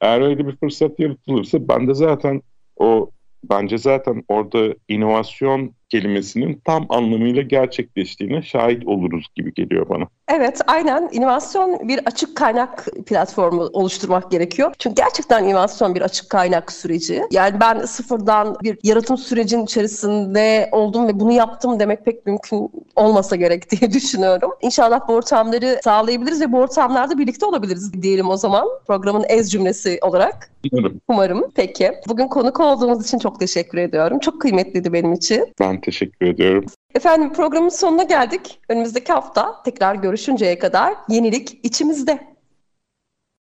Eğer 0.00 0.20
öyle 0.20 0.46
bir 0.46 0.56
fırsat 0.56 1.00
yaratılırsa 1.00 1.68
ben 1.68 1.88
de 1.88 1.94
zaten 1.94 2.42
o 2.76 3.10
bence 3.48 3.78
zaten 3.78 4.24
orada 4.28 4.74
inovasyon 4.88 5.74
kelimesinin 5.88 6.62
tam 6.64 6.86
anlamıyla 6.88 7.42
gerçekleştiğine 7.42 8.42
şahit 8.42 8.86
oluruz 8.86 9.26
gibi 9.34 9.54
geliyor 9.54 9.88
bana. 9.88 10.04
Evet, 10.28 10.60
aynen. 10.66 11.08
İnovasyon 11.12 11.88
bir 11.88 12.00
açık 12.06 12.36
kaynak 12.36 12.86
platformu 13.06 13.62
oluşturmak 13.62 14.30
gerekiyor. 14.30 14.74
Çünkü 14.78 14.94
gerçekten 14.94 15.44
inovasyon 15.44 15.94
bir 15.94 16.02
açık 16.02 16.30
kaynak 16.30 16.72
süreci. 16.72 17.22
Yani 17.30 17.60
ben 17.60 17.78
sıfırdan 17.78 18.56
bir 18.62 18.78
yaratım 18.82 19.16
sürecin 19.16 19.64
içerisinde 19.64 20.68
oldum 20.72 21.08
ve 21.08 21.20
bunu 21.20 21.32
yaptım 21.32 21.80
demek 21.80 22.04
pek 22.04 22.26
mümkün 22.26 22.70
olmasa 22.96 23.36
gerek 23.36 23.70
diye 23.80 23.92
düşünüyorum. 23.92 24.50
İnşallah 24.62 25.08
bu 25.08 25.12
ortamları 25.12 25.80
sağlayabiliriz 25.84 26.40
ve 26.40 26.52
bu 26.52 26.58
ortamlarda 26.58 27.18
birlikte 27.18 27.46
olabiliriz 27.46 28.02
diyelim 28.02 28.28
o 28.28 28.36
zaman. 28.36 28.68
Programın 28.86 29.24
ez 29.28 29.50
cümlesi 29.52 29.98
olarak. 30.02 30.50
Umarım. 30.72 31.00
Umarım. 31.08 31.44
Peki. 31.54 31.92
Bugün 32.08 32.28
konuk 32.28 32.60
olduğumuz 32.60 33.06
için 33.06 33.18
çok 33.18 33.40
teşekkür 33.40 33.78
ediyorum. 33.78 34.18
Çok 34.18 34.40
kıymetliydi 34.40 34.92
benim 34.92 35.12
için. 35.12 35.54
Ben 35.60 35.80
teşekkür 35.86 36.26
ediyorum. 36.26 36.66
Efendim 36.94 37.32
programın 37.32 37.68
sonuna 37.68 38.02
geldik. 38.02 38.60
Önümüzdeki 38.68 39.12
hafta 39.12 39.62
tekrar 39.62 39.94
görüşünceye 39.94 40.58
kadar 40.58 40.94
yenilik 41.08 41.60
içimizde. 41.62 42.35